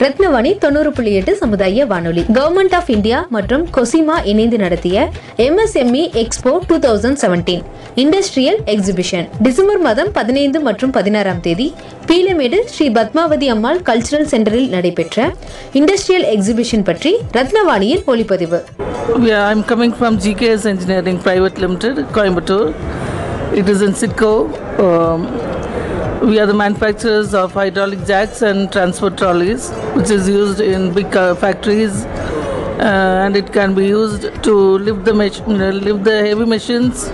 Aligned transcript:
ரத்னவாணி 0.00 0.58
தொண்ணூறு 0.58 0.92
புள்ளி 0.92 1.12
எட்டு 1.12 1.36
சமுதாய 1.36 1.86
வானொலி. 1.86 2.22
கவர்மெண்ட் 2.32 2.74
ஆஃப் 2.74 2.90
இந்தியா 2.90 3.26
மற்றும் 3.28 3.64
கொசிமா 3.76 4.16
இணைந்து 4.24 4.58
நடத்திய 4.58 4.96
MSME 5.38 6.04
expo 6.22 6.58
two 6.66 6.76
thousand 6.78 7.18
seventeen 7.20 7.64
industrial 7.96 8.60
exhibition 8.66 9.26
December 9.42 9.78
மாதம் 9.78 10.12
பதினைந்து 10.12 10.60
மற்றும் 10.60 10.90
பதினாறாம் 10.90 11.40
தேதி 11.40 11.66
பீலமேடு 12.06 12.60
ஸ்ரீ 12.64 12.88
பத்மாவதி 12.90 13.48
அம்மாள் 13.48 13.80
கல்ச்சுரல் 13.80 14.28
சென்டரில் 14.30 14.68
நடைபெற்ற 14.68 15.18
இண்டஸ்ட்ரியல் 15.72 16.26
எக்ஸிபிஷன் 16.34 16.82
பற்றி 16.82 17.14
ரத்னவாணியின் 17.32 18.04
ஒளிப்பதிவு 18.06 18.60
Yeah, 19.22 19.48
I'm 19.48 19.62
coming 19.64 19.92
from 19.92 20.18
GKS 20.18 20.64
Engineering 20.66 21.18
Private 21.18 21.58
Limited, 21.58 21.96
Coimbatore. 22.12 22.68
It 23.52 23.68
we 26.22 26.38
are 26.38 26.46
the 26.46 26.54
manufacturers 26.54 27.32
of 27.34 27.52
hydraulic 27.52 28.04
jacks 28.06 28.42
and 28.42 28.70
transport 28.70 29.16
trolleys, 29.16 29.70
which 29.94 30.10
is 30.10 30.28
used 30.28 30.60
in 30.60 30.92
big 30.92 31.16
uh, 31.16 31.34
factories, 31.34 32.04
uh, 32.04 33.22
and 33.24 33.36
it 33.36 33.52
can 33.52 33.74
be 33.74 33.86
used 33.86 34.22
to 34.42 34.54
lift 34.78 35.04
the 35.04 35.14
mach- 35.14 35.46
lift 35.46 36.04
the 36.04 36.18
heavy 36.26 36.44
machines 36.44 37.08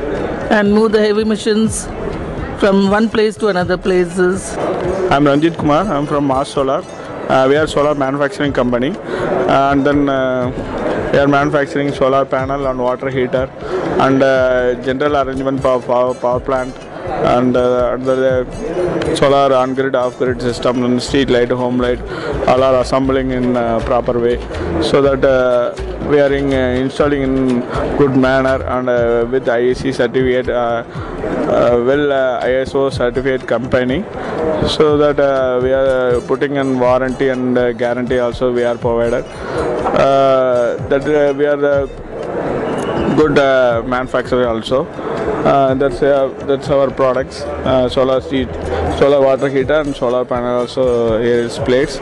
and 0.51 0.73
move 0.73 0.93
the 0.93 1.01
heavy 1.01 1.25
machines 1.25 1.87
from 2.59 2.91
one 2.91 3.09
place 3.09 3.37
to 3.37 3.49
another 3.49 3.77
places. 3.77 4.57
I'm 5.11 5.25
Ranjit 5.25 5.57
Kumar. 5.57 5.85
I'm 5.85 6.07
from 6.07 6.27
Mars 6.27 6.49
Solar. 6.49 6.83
Uh, 7.29 7.47
we 7.49 7.57
are 7.57 7.67
solar 7.67 7.95
manufacturing 7.95 8.53
company, 8.53 8.95
and 9.49 9.87
then 9.87 10.09
uh, 10.09 10.51
we 11.13 11.19
are 11.19 11.29
manufacturing 11.29 11.93
solar 11.93 12.25
panel 12.25 12.67
and 12.67 12.79
water 12.79 13.09
heater 13.09 13.49
and 14.01 14.23
uh, 14.23 14.75
general 14.83 15.17
arrangement 15.17 15.61
for 15.61 15.81
power, 15.81 16.15
power 16.15 16.41
plant 16.41 16.75
and 17.35 17.57
uh, 17.57 17.97
the 17.97 19.17
solar 19.17 19.55
on-grid, 19.55 19.95
off-grid 19.95 20.41
system 20.41 20.85
and 20.85 21.03
street 21.03 21.31
light, 21.31 21.51
home 21.51 21.79
light, 21.79 22.01
all 22.49 22.63
are 22.63 22.81
assembling 22.81 23.31
in 23.31 23.57
uh, 23.57 23.81
proper 23.81 24.19
way 24.19 24.37
so 24.83 25.01
that 25.03 25.25
uh, 25.25 25.75
we 26.09 26.21
are 26.21 26.33
in, 26.33 26.53
uh, 26.53 26.83
installing 26.85 27.23
in 27.23 27.61
good 27.99 28.17
manner 28.17 28.63
and 28.63 28.89
uh, 28.89 29.27
with 29.31 29.47
IEC 29.47 29.95
certificate, 29.95 30.49
uh, 30.49 30.85
uh, 31.57 31.83
well 31.85 32.13
uh, 32.13 32.45
ISO 32.45 32.93
certificate 32.93 33.47
company, 33.47 34.05
so 34.69 34.97
that 34.99 35.19
uh, 35.19 35.61
we 35.63 35.73
are 35.73 36.21
putting 36.23 36.57
in 36.57 36.79
warranty 36.79 37.29
and 37.29 37.57
uh, 37.59 37.73
guarantee 37.73 38.19
also 38.19 38.53
we 38.53 38.63
are 38.63 38.77
provided. 38.77 39.25
Uh, 39.97 40.77
that 40.89 41.03
uh, 41.03 41.33
we 41.35 41.47
are 41.47 41.65
uh, 41.65 41.87
good 43.17 43.39
uh, 43.39 43.83
manufacturer 43.87 44.47
also. 44.47 44.85
Uh, 45.27 45.75
that's 45.75 46.03
uh, 46.03 46.29
that's 46.47 46.69
our 46.71 46.91
products 46.91 47.43
uh, 47.43 47.89
solar 47.89 48.21
seed 48.21 48.49
solar 48.99 49.21
water 49.21 49.49
heater, 49.49 49.81
and 49.81 49.95
solar 49.95 50.25
panel 50.25 50.61
also 50.61 51.21
here 51.21 51.41
is 51.41 51.59
placed. 51.59 52.01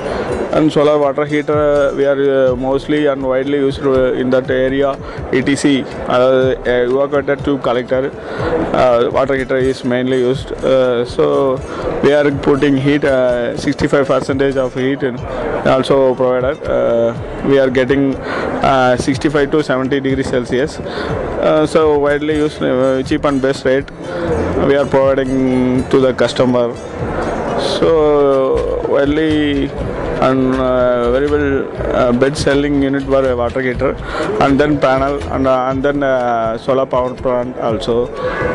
And 0.52 0.72
solar 0.72 0.98
water 0.98 1.24
heater 1.26 1.58
uh, 1.58 1.94
we 1.94 2.04
are 2.04 2.52
uh, 2.52 2.56
mostly 2.56 3.06
and 3.06 3.22
widely 3.22 3.58
used 3.58 3.80
uh, 3.80 4.12
in 4.12 4.30
that 4.30 4.50
area. 4.50 4.94
ETC, 5.32 5.84
uh, 6.08 6.54
evacuated 6.64 7.44
tube 7.44 7.62
collector. 7.62 8.12
Uh, 8.72 9.10
water 9.12 9.34
heater 9.34 9.56
is 9.56 9.84
mainly 9.84 10.18
used. 10.18 10.52
Uh, 10.52 11.04
so 11.04 11.56
we 12.04 12.12
are 12.12 12.30
putting 12.30 12.76
heat. 12.76 13.04
Uh, 13.04 13.56
65 13.56 14.06
percentage 14.06 14.56
of 14.56 14.74
heat 14.74 15.02
in 15.02 15.18
also 15.66 16.14
provided. 16.14 16.62
Uh, 16.64 17.12
we 17.48 17.58
are 17.58 17.70
getting 17.70 18.14
uh, 18.62 18.96
65 18.96 19.50
to 19.50 19.62
70 19.62 20.00
degrees 20.00 20.28
Celsius. 20.28 20.78
Uh, 20.78 21.66
so 21.66 21.98
widely 21.98 22.36
used, 22.36 22.62
uh, 22.62 23.02
cheap 23.02 23.24
and 23.24 23.42
best 23.42 23.64
rate 23.64 23.90
we 24.66 24.76
are 24.76 24.86
providing 24.86 25.86
to 25.90 26.00
the 26.00 26.12
customer. 26.14 26.74
So 27.78 28.86
widely 28.88 29.68
and 30.20 30.54
uh, 30.56 31.10
very 31.10 31.26
well 31.26 31.48
uh, 31.94 32.12
bed 32.12 32.36
selling 32.36 32.82
unit 32.82 33.04
for 33.04 33.24
a 33.24 33.34
water 33.34 33.60
heater 33.60 33.92
and 34.40 34.60
then 34.60 34.78
panel 34.78 35.22
and, 35.34 35.46
uh, 35.46 35.68
and 35.70 35.82
then 35.82 36.02
uh, 36.04 36.56
solar 36.58 36.86
power 36.86 37.14
plant 37.14 37.56
also 37.58 37.96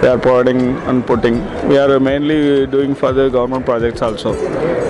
we 0.01 0.07
are 0.07 0.17
providing 0.19 0.61
and 0.89 1.05
putting. 1.05 1.35
We 1.67 1.77
are 1.77 1.99
mainly 1.99 2.39
doing 2.67 2.95
for 2.95 3.11
the 3.11 3.29
government 3.29 3.65
projects 3.65 4.01
also. 4.01 4.29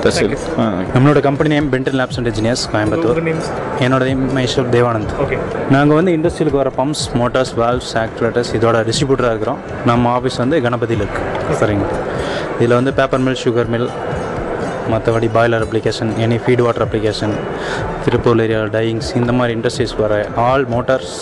That's 0.03 0.19
it. 0.19 0.33
Uh, 0.57 0.67
நம்மளோட 0.93 1.19
company 1.27 1.49
name 1.53 1.69
Benton 1.73 1.97
labs 1.99 2.17
and 2.19 2.29
engineers 2.31 2.63
Coimbatore 2.73 3.19
என்னோட 3.85 4.03
name 4.09 4.23
Maheswar 4.37 4.69
Devanand 4.75 5.11
நாங்கள் 5.75 5.97
வந்து 5.99 6.13
இண்டஸ்ட்ரியலுக்கு 6.17 6.61
வர 6.61 6.71
bumps 6.79 7.03
Motors 7.21 7.53
valves 7.61 7.93
activators 8.03 8.51
இதோட 8.59 8.83
டிஸ்ட்ரிபியூட்டராக 8.89 9.33
இருக்கிறோம் 9.35 9.59
நம்ம 9.91 10.11
office 10.17 10.39
வந்து 10.43 10.59
கணபதியில் 10.67 11.03
இருக்குது 11.05 11.57
சரிங்க 11.61 11.87
இதில் 12.59 12.77
வந்து 12.79 12.93
பேப்பர் 12.99 13.23
மில் 13.25 13.41
சுகர் 13.43 13.71
மில் 13.73 13.89
மற்றபடி 14.89 15.27
boiler 15.33 15.63
application 15.65 16.11
any 16.17 16.37
feed 16.43 16.63
water 16.65 16.85
application 16.85 17.33
Tiruppur 18.05 18.41
area 18.41 18.61
dyeings 18.73 19.09
இந்த 19.15 19.31
மாதிரி 19.31 19.53
இண்டஸ்ட்ரீஸ் 19.53 19.95
வர 19.95 20.13
all 20.45 20.65
motors 20.67 21.15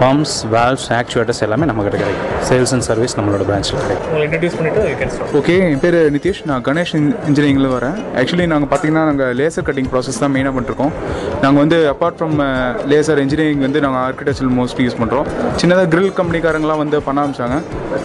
pumps 0.00 0.34
valves 0.52 0.88
actuators 0.96 1.40
எல்லாமே 1.44 1.64
நம்மக்கிட்ட 1.68 1.98
கிடைக்கும். 2.02 2.34
சேல்ஸ் 2.48 2.72
அண்ட் 2.74 2.84
சர்வீஸ் 2.88 3.14
நம்மளோட 3.18 3.44
பிரான்ச்சில் 3.48 3.80
கிடைக்கும். 3.84 5.32
ஓகே 5.38 5.54
என் 5.70 5.80
பேர் 5.84 5.96
நிதிஷ். 6.16 6.40
நான் 6.50 6.62
கணேஷ் 6.68 6.92
இன்ஜினியரிங்கில் 6.98 7.70
வரேன். 7.76 7.96
ஆக்சுவலி 8.20 8.46
நாங்கள் 8.52 8.70
பார்த்தீங்கன்னா 8.72 9.04
நாங்கள் 9.10 9.32
லேசர் 9.40 9.66
கட்டிங் 9.68 9.90
ப்ராசஸ் 9.94 10.20
தான் 10.24 10.32
மெயினாக 10.34 10.54
பண்ணிருக்கோம் 10.58 10.92
நாங்கள் 11.44 11.60
வந்து 11.64 11.78
அப்பார்ட் 11.92 12.18
ஃப்ரம் 12.20 12.36
லேசர் 12.92 13.22
இன்ஜினியரிங் 13.24 13.64
வந்து 13.66 13.82
நாங்கள் 13.86 14.02
ஆர்கிடெக்சர் 14.06 14.54
மோஸ்ட்லி 14.60 14.86
யூஸ் 14.88 14.98
பண்ணுறோம் 15.00 15.26
சின்னதாக 15.62 15.88
grill 15.94 16.08
கம்பெனிக்காரங்களாம் 16.20 16.82
வந்து 16.84 17.00
பண்ண 17.08 17.24
ஆரம்பிச்சாங்க. 17.24 17.58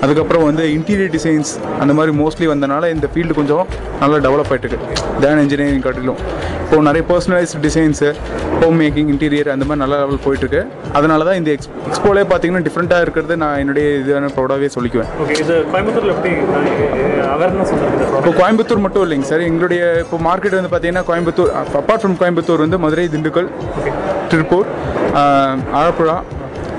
அதுக்கப்புறம் 0.03 0.45
வந்து 0.49 0.65
இன்டீரியர் 0.77 1.13
டிசைன்ஸ் 1.17 1.51
அந்த 1.83 1.93
மாதிரி 1.99 2.13
மோஸ்ட்லி 2.23 2.49
வந்தனால 2.53 2.89
இந்த 2.95 3.09
ஃபீல்டு 3.13 3.39
கொஞ்சம் 3.41 3.65
நல்லா 4.01 4.17
டெவலப் 4.27 4.51
ஆகிட்டு 4.53 4.69
இருக்கு 4.71 4.89
தேன் 5.23 5.43
இன்ஜினியரிங் 5.45 5.85
காட்டிலும். 5.87 6.21
இப்போது 6.73 6.87
நிறைய 6.87 7.03
personalised 7.09 7.57
designs 7.63 8.07
home 8.61 8.77
making 8.81 9.09
interior 9.13 9.49
அந்த 9.53 9.65
மாதிரி 9.67 9.81
நல்ல 9.81 9.95
லெவல் 9.99 10.21
போயிட்டுருக்கு. 10.23 10.61
அதனால 10.97 11.25
தான் 11.27 11.37
இந்த 11.39 11.49
எக்ஸ் 11.55 11.69
எக்ஸ்போலே 11.87 12.23
பார்த்தீங்கன்னா 12.31 12.61
டிஃப்ரெண்ட்டாக 12.67 13.05
இருக்கிறது 13.05 13.35
நான் 13.41 13.59
என்னுடைய 13.63 13.87
இதான 13.99 14.29
ப்ரௌடாகவே 14.37 14.69
சொல்லிக்குவேன். 14.75 15.09
ஓகே 15.23 15.35
இது 15.43 15.55
கோயம்புத்தூர்ல 15.73 16.13
எப்படி 16.15 16.31
அவேர்னஸ் 17.35 17.73
இப்போ 18.19 18.31
கோயம்புத்தூர் 18.39 18.83
மட்டும் 18.85 19.05
இல்லைங்க 19.05 19.27
சார். 19.31 19.43
எங்களுடைய 19.49 19.81
இப்போ 20.03 20.19
மார்க்கெட் 20.29 20.57
வந்து 20.59 20.71
பார்த்தீங்கன்னா 20.73 21.05
கோயம்புத்தூர் 21.09 21.51
அப்பார்ட் 21.81 22.03
ஃப்ரம் 22.03 22.17
கோயம்புத்தூர் 22.21 22.63
வந்து 22.65 22.79
மதுரை 22.85 23.05
திண்டுக்கல் 23.15 23.49
திருப்பூர் 24.33 24.67
ஆலப்புழா 25.81 26.17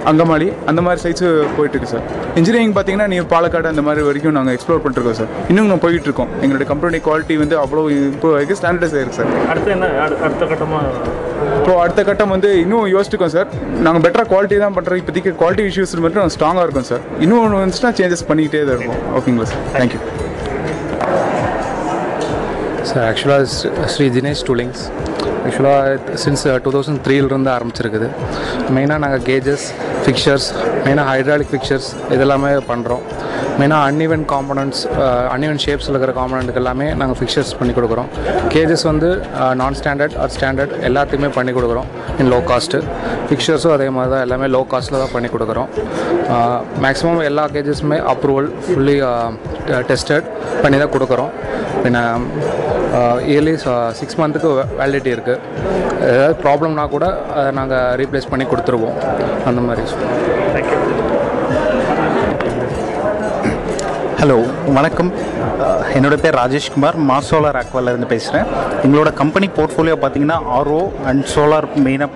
அங்கமாலி 0.05 0.49
அந்த 0.67 0.81
மாதிரி 0.83 1.01
சைட்ஸு 1.03 1.27
போயிட்டுருக்கு 1.57 1.91
சார் 1.91 2.05
இன்ஜினியரிங் 2.35 2.75
பார்த்தீங்கன்னா 2.75 3.07
நீங்கள் 3.07 3.29
பாலக்காடு 3.31 3.69
அந்த 3.69 3.83
மாதிரி 3.83 4.03
வரைக்கும் 4.05 4.37
நாங்கள் 4.37 4.55
எக்ஸ்ப்ளோர் 4.57 4.83
பண்ணிருக்கோம் 4.83 5.17
சார் 5.17 5.31
இன்னும் 5.49 5.67
நம்ம 5.67 5.81
போயிட்டு 5.81 6.09
இருக்கோம் 6.09 6.31
எங்களுடைய 6.41 6.69
கம்பெனி 6.69 6.99
குவாலிட்டி 7.05 7.37
வந்து 7.39 7.59
அவ்வளோ 7.61 7.85
இம்ப்ரூவ் 7.99 8.37
ஆகி 8.37 8.57
ஸ்டாண்டர்டைஸ் 8.61 8.97
ஆயிருக்கு 8.97 9.19
சார் 9.21 9.31
அடுத்து 9.49 9.71
என்ன 9.71 9.89
அடு- 10.05 10.21
அடுத்த 10.23 10.45
கட்டமா? 10.45 10.81
இப்போ 11.59 11.73
அடுத்த 11.81 12.01
கட்டம் 12.05 12.29
வந்து 12.29 12.51
இன்னும் 12.61 12.87
யோசிச்சிருக்கோம் 12.93 13.35
சார் 13.35 13.49
நாங்கள் 13.81 14.03
பெட்டராக 14.03 14.29
குவாலிட்டி 14.29 14.59
தான் 14.59 14.77
பண்ணுறோம் 14.77 15.01
இப்போதைக்கு 15.01 15.33
குவாலிட்டி 15.41 15.65
இஷ்யூஸ் 15.67 15.97
மட்டும் 16.01 16.31
ஸ்ட்ராங்காக 16.31 16.63
இருக்கும் 16.63 16.83
சார் 16.85 17.03
இன்னும் 17.21 17.43
ஒன்று 17.45 17.63
வந்துச்சுன்னா 17.63 17.93
சேஞ்சஸ் 17.99 18.29
பண்ணிக்கிட்டே 18.29 18.63
தான் 18.65 18.77
இருக்கும் 18.77 19.03
ஓகேங்களா 19.17 19.47
சார் 19.47 19.65
தேங்க்யூ 19.75 20.01
சார் 22.85 23.05
ஆக்சுவலாக 23.09 23.45
ஸ்ரீ 23.87 24.07
தினேஷ் 24.11 24.45
டூலிங்ஸ். 24.47 24.83
ஆக்சுவலாக 25.45 25.95
சின்ஸ் 26.25 26.43
டூ 26.63 26.71
தௌசண்ட் 26.71 27.01
த்ரீலேருந்து 27.05 27.51
ஆரம்பிச்சிருக்குது. 27.51 28.09
மெயினாக 28.71 28.99
நாங்கள் 28.99 29.23
கேஜஸ் 29.23 29.67
ஃபிக்சர்ஸ் 30.05 30.49
மெயினாக 30.85 31.07
ஹைட்ராலிக் 31.11 31.53
ஃபிக்சர்ஸ் 31.53 31.89
இதெல்லாமே 32.11 32.53
பண்ணுறோம் 32.69 33.05
மெயினாக 33.59 33.89
அன்இவன் 33.89 34.25
காம்பனண்ட்ஸ் 34.33 34.81
அன்இவன் 35.35 35.61
ஷேப்ஸில் 35.65 35.93
இருக்கிற 35.95 36.13
காம்பனண்ட்டுக்கு 36.19 36.61
எல்லாமே 36.63 36.87
நாங்கள் 37.01 37.19
ஃபிக்சர்ஸ் 37.19 37.53
பண்ணி 37.59 37.73
கொடுக்குறோம். 37.77 38.09
கேஜஸ் 38.55 38.85
வந்து 38.91 39.09
நான் 39.61 39.77
ஸ்டாண்டர்ட் 39.81 40.17
ஆர் 40.23 40.33
ஸ்டாண்டர்ட் 40.37 40.73
எல்லாத்தையுமே 40.89 41.29
பண்ணி 41.37 41.53
கொடுக்குறோம். 41.59 41.89
இன் 42.23 42.31
லோ 42.35 42.39
காஸ்ட்டு 42.51 42.81
ஃபிக்சர்ஸும் 43.29 43.75
அதே 43.77 43.87
மாதிரி 43.97 44.13
தான் 44.15 44.25
எல்லாமே 44.27 44.49
லோ 44.57 44.63
காஸ்ட்டில் 44.73 45.03
தான் 45.03 45.15
பண்ணி 45.15 45.31
கொடுக்குறோம். 45.35 45.69
மேக்ஸிமம் 46.85 47.23
எல்லா 47.31 47.45
கேஜஸுமே 47.57 47.99
அப்ரூவல் 48.15 48.49
ஃபுல்லி 48.67 48.97
டெஸ்டட் 49.91 50.29
பண்ணி 50.65 50.79
தான் 50.83 50.95
கொடுக்குறோம். 50.97 51.31
பின்ன 51.85 52.01
இயர்லி 53.33 53.55
சிக்ஸ் 54.01 54.19
மந்த்துக்கு 54.23 54.51
வேலிடிட்டி 54.81 55.13
இருக்குது 55.17 55.41
ஏதாவது 56.11 56.37
ப்ராப்ளம்னா 56.45 56.87
கூட 56.97 57.07
அதை 57.37 57.51
நாங்கள் 57.61 57.95
ரீப்ளேஸ் 58.03 58.31
பண்ணி 58.33 58.47
கொடுத்துருவோம். 58.53 58.99
அந்த 59.51 59.61
மாதிரி. 59.69 59.85
ஹலோ 64.25 64.37
வணக்கம். 64.77 65.09
என்னோடய 65.97 65.97
என்னோட 65.97 66.15
பேர் 66.23 66.37
ராஜேஷ்குமார் 66.41 66.97
மா 67.09 67.17
சோலார் 67.27 67.57
இருந்து 67.93 68.09
பேசுகிறேன் 68.13 68.47
எங்களோட 68.85 69.11
கம்பெனி 69.19 69.47
போர்ட்ஃபோலியோ 69.57 69.97
பார்த்தீங்கன்னா 70.03 70.39
ஆர்ஓ 70.59 70.79
அண்ட் 71.09 71.23
சோலார் 71.33 71.67
மெயினாக 71.87 72.11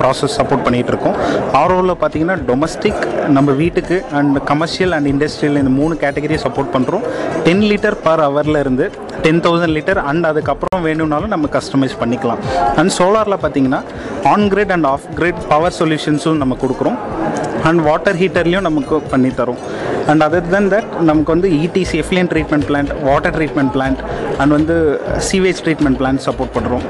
ப்ராசஸ் 0.00 0.34
சப்போர்ட் 0.38 0.64
பண்ணிகிட்டு 0.66 0.92
இருக்கோம். 0.92 1.16
ஆர்ஓவில் 1.60 1.94
பார்த்தீங்கன்னா 2.02 2.36
டொமஸ்டிக் 2.50 3.00
நம்ம 3.36 3.52
வீட்டுக்கு 3.62 3.98
அண்ட் 4.18 4.40
கமர்ஷியல் 4.50 4.92
அண்ட் 4.96 5.10
இண்டஸ்ட்ரியல் 5.12 5.58
இந்த 5.62 5.72
மூணு 5.80 5.96
கேட்டகரியை 6.04 6.40
சப்போர்ட் 6.46 6.70
பண்ணுறோம் 6.76 7.06
டென் 7.46 7.64
லிட்டர் 7.70 7.96
பர் 8.06 8.24
ஹவரில் 8.26 8.60
இருந்து 8.64 8.88
டென் 9.26 9.42
தௌசண்ட் 9.46 9.74
லிட்டர் 9.78 10.02
அண்ட் 10.12 10.28
அதுக்கப்புறம் 10.32 10.84
வேணும்னாலும் 10.88 11.34
நம்ம 11.34 11.48
கஸ்டமைஸ் 11.56 11.96
பண்ணிக்கலாம். 12.02 12.42
அண்ட் 12.80 12.94
சோலாரில் 12.98 13.42
பார்த்தீங்கன்னா 13.46 13.82
on 14.34 14.46
grid 14.54 14.74
and 14.76 14.90
off 14.94 15.08
grid 15.20 15.42
power 15.54 15.78
சொல்யூஷன்ஸும் 15.80 16.42
நம்ம 16.44 16.58
கொடுக்குறோம். 16.64 17.00
அண்ட் 17.68 17.80
வாட்டர் 17.88 18.18
ஹீட்டர்லேயும் 18.22 18.66
நமக்கு 18.70 18.96
பண்ணி 19.12 19.28
அண்ட் 20.10 20.22
அதர் 20.22 20.48
தென் 20.50 20.68
தட் 20.68 20.90
நமக்கு 21.02 21.30
வந்து 21.32 21.48
இடிசி 21.60 21.98
effluent 22.02 22.30
treatment 22.32 22.66
plant 22.66 22.92
water 23.02 23.34
treatment 23.36 23.72
plant 23.76 24.00
and 24.38 24.52
வந்து 24.52 24.76
சீவேஜ் 25.28 25.62
ட்ரீட்மெண்ட் 25.64 26.00
பிளான்ட் 26.00 26.22
சப்போர்ட் 26.24 26.54
பண்ணுறோம் 26.54 26.84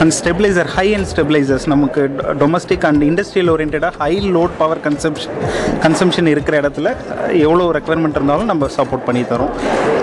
and 0.00 0.14
stabiliser 0.18 0.68
high 0.74 0.84
and 0.94 1.08
stabilisers 1.10 1.66
நமக்கு 1.66 2.02
டொமஸ்டிக் 2.40 2.84
அண்ட் 2.88 3.02
இண்டஸ்ட்ரியல் 3.02 3.50
ஓரியன்டாக 3.52 3.90
high 3.98 4.12
load 4.36 4.54
power 4.58 4.80
consumption 4.86 5.34
consumption 5.82 6.28
இருக்கிற 6.28 6.54
இடத்துல 6.62 6.88
எவ்வளோ 7.40 7.64
ரெக்குவயர்மெண்ட் 7.76 8.18
இருந்தாலும் 8.18 8.50
நம்ம 8.52 8.68
சப்போர்ட் 8.76 9.04
பண்ணி 9.04 9.22
தரோம். 9.30 9.52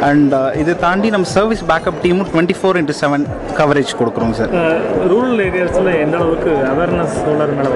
அண்ட் 0.08 0.34
இது 0.62 0.72
தாண்டி 0.78 1.10
நம்ம 1.10 1.28
சர்வீஸ் 1.32 1.64
பேக்கப் 1.70 2.00
டீமும் 2.04 2.30
twenty 2.32 2.56
four 2.60 2.78
into 2.82 2.96
seven 3.00 3.24
coverage 3.60 3.94
கொடுக்குறோம் 4.00 4.34
சார் 4.34 4.52
ரூரல் 5.12 5.42
ஏரியாஸில் 5.48 5.90
எந்த 6.04 6.16
அளவுக்கு 6.18 6.52
அவேர்னஸ் 6.72 7.16
சோலார் 7.22 7.54
மேலே 7.58 7.72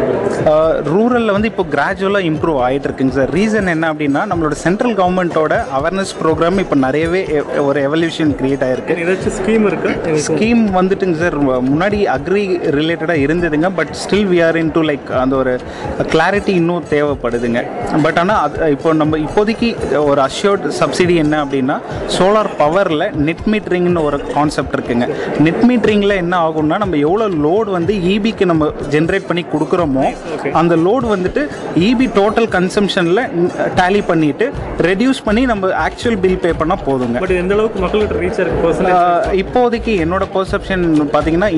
ரூரலில் 0.92 1.34
வந்து 1.36 1.50
இப்போ 1.52 1.66
கிராஜுவலாக 1.74 2.30
இம்ப்ரூவ் 2.32 2.60
ஆகிட்டு 2.66 2.88
இருக்குங்க 2.90 3.16
சார் 3.18 3.34
ரீசன் 3.38 3.72
என்ன 3.74 3.86
அப்படின்னா 3.94 4.24
நம்மளோட 4.32 4.58
சென்ட்ரல் 4.66 4.96
கவர்மெண்ட்டோட 5.02 5.50
அவேர்னஸ் 5.80 6.14
ப்ரோக்ராம் 6.22 6.60
இப்போ 6.60 6.78
நிறையவே 6.86 7.24
ஒரு 7.66 7.80
எவல்யூஷன் 7.88 8.34
கிரியேட் 8.40 8.66
ஆயிருக்கு. 8.68 8.96
ஏதாச்சும் 9.04 9.36
ஸ்கீம் 9.40 9.66
இருக்கு? 9.70 9.92
ஸ்கீம் 10.28 10.64
வந்துட்டுங்க 10.78 11.18
சார் 11.18 11.38
முன்னாடி 11.70 12.00
அக்ரி 12.16 12.44
ரிலேட்டடாக 12.78 13.24
இருந்ததுங்க 13.26 13.70
but 13.80 13.92
still 14.02 14.28
we 14.32 14.40
are 14.48 14.60
into 14.78 14.84
like 14.90 15.08
அந்த 15.24 15.36
ஒரு 15.42 15.54
கிளாரிட்டி 16.14 16.54
இன்னும் 16.62 16.86
தேவைப்படுதுங்க. 16.94 17.60
பட் 18.06 18.20
ஆனால் 18.24 18.40
அது 18.46 18.72
இப்போ 18.76 18.90
நம்ம 19.02 19.18
இப்போதைக்கு 19.26 19.70
ஒரு 20.10 20.22
அஷ்யூர்ட் 20.28 20.66
சப்சிடி 20.80 21.16
என்ன 21.24 21.36
அப்படின்னா 21.46 21.78
சோலார் 22.18 22.52
பவரில் 22.62 23.06
நெட் 23.28 23.46
மீட்டரிங்னு 23.54 24.04
ஒரு 24.10 24.20
கான்செப்ட் 24.36 24.76
இருக்குங்க. 24.78 25.08
நெட் 25.46 25.64
மீட்டரிங்கில் 25.70 26.16
என்ன 26.24 26.36
ஆகும்னா 26.48 26.78
நம்ம 26.84 26.98
எவ்வளோ 27.08 27.28
லோடு 27.48 27.70
வந்து 27.78 27.94
இபிக்கு 28.14 28.46
நம்ம 28.52 28.70
ஜென்ரேட் 28.96 29.28
பண்ணி 29.30 29.46
கொடுக்குறோமோ 29.54 30.06
அந்த 30.62 30.74
லோடு 30.86 31.08
வந்துட்டு 31.16 31.44
இபி 31.90 32.08
டோட்டல் 32.20 32.50
கன்சம்ஷனில் 32.58 33.24
டேலி 33.80 34.02
பண்ணிட்டு 34.12 34.46
ரெடியூஸ் 34.90 35.22
பண்ணி 35.28 35.44
நம்ம 35.52 35.74
ஆக்சுவல் 35.86 36.20
பில் 36.24 36.40
பே 36.46 36.52
பண்ணால் 36.62 36.84
போதுங்க. 36.88 37.18
பட் 37.24 37.36
எந்த 37.42 37.54
அளவுக்கு 37.58 37.80
மக்கள்கிட்ட 37.84 38.18
ரீச் 38.24 38.42
இருக்கு 38.44 39.38
இப்போதைக்கு 39.44 39.94
என்னோட 40.06 40.24
பெர்செப்ஷன் 40.36 40.86
பார்த்தீங்கன்னா 41.14 41.50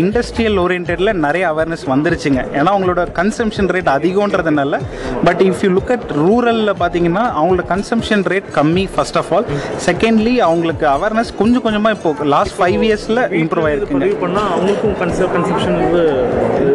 இண்டஸ்ட்ரியல் 0.44 0.62
ஓரியன்டில் 0.64 1.20
நிறைய 1.26 1.44
அவேர்னஸ் 1.52 1.84
வந்துருச்சுங்க. 1.92 2.42
ஏன்னா 2.58 2.70
அவங்களோட 2.74 3.02
consumption 3.20 3.70
rate 3.76 3.90
அதிகன்றதுனால 3.96 4.80
but 5.28 5.42
if 5.48 5.62
you 5.66 5.70
look 5.78 5.92
at 5.96 6.08
ரூரலில் 6.24 6.74
பார்த்தீங்கன்னா 6.82 7.24
அவங்களோட 7.40 7.64
கன்சம்ஷன் 7.74 8.24
ரேட் 8.34 8.50
கம்மி 8.58 8.86
ஃபர்ஸ்ட் 8.94 9.18
ஆஃப் 9.22 9.30
ஆல் 9.36 9.48
செகண்ட்லி 9.88 10.34
அவங்களுக்கு 10.48 10.86
அவேர்னஸ் 10.96 11.32
கொஞ்சம் 11.42 11.64
கொஞ்சமாக 11.68 11.96
இப்போ 11.98 12.28
லாஸ்ட் 12.36 12.56
ஃபைவ் 12.60 12.84
இயர்ஸில் 12.90 13.22
இம்ப்ரூவ் 13.44 13.68
ஆயிருக்குங்க. 13.70 14.10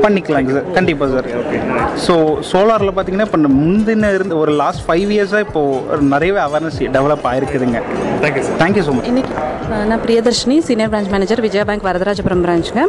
பண்ணிக்கலாங்க 0.07 0.53
சார் 0.57 0.69
கண்டிப்பாக 0.79 1.11
சார் 1.17 1.29
ஸோ 2.07 2.15
சோலாரில் 2.53 2.95
பார்த்தீங்கன்னா 2.97 3.29
இப்போ 3.31 3.41
முந்தின 3.63 4.13
இருந்து 4.19 4.37
ஒரு 4.45 4.55
லாஸ்ட் 4.63 4.85
ஃபைவ் 4.89 5.11
இயர்ஸாக 5.19 5.47
இப்போது 5.49 6.09
நிறையவே 6.15 6.43
awareness 6.49 6.81
develop 6.99 7.29
ஆயிருக்குதுங்க. 7.33 7.81
Thank you 8.23 8.43
sir 8.47 8.59
thank you 8.63 8.83
so 8.87 8.93
much 8.97 9.09
இன்னைக்கு 9.13 9.35
நான் 9.89 10.01
Priyadarshini 10.05 10.55
senior 10.67 10.91
branch 10.93 11.11
manager 11.15 11.41
Vijaya 11.45 11.65
bank 11.69 11.85
Varadharajapuram 11.87 12.43
பிரான்ச்சுங்க 12.45 12.83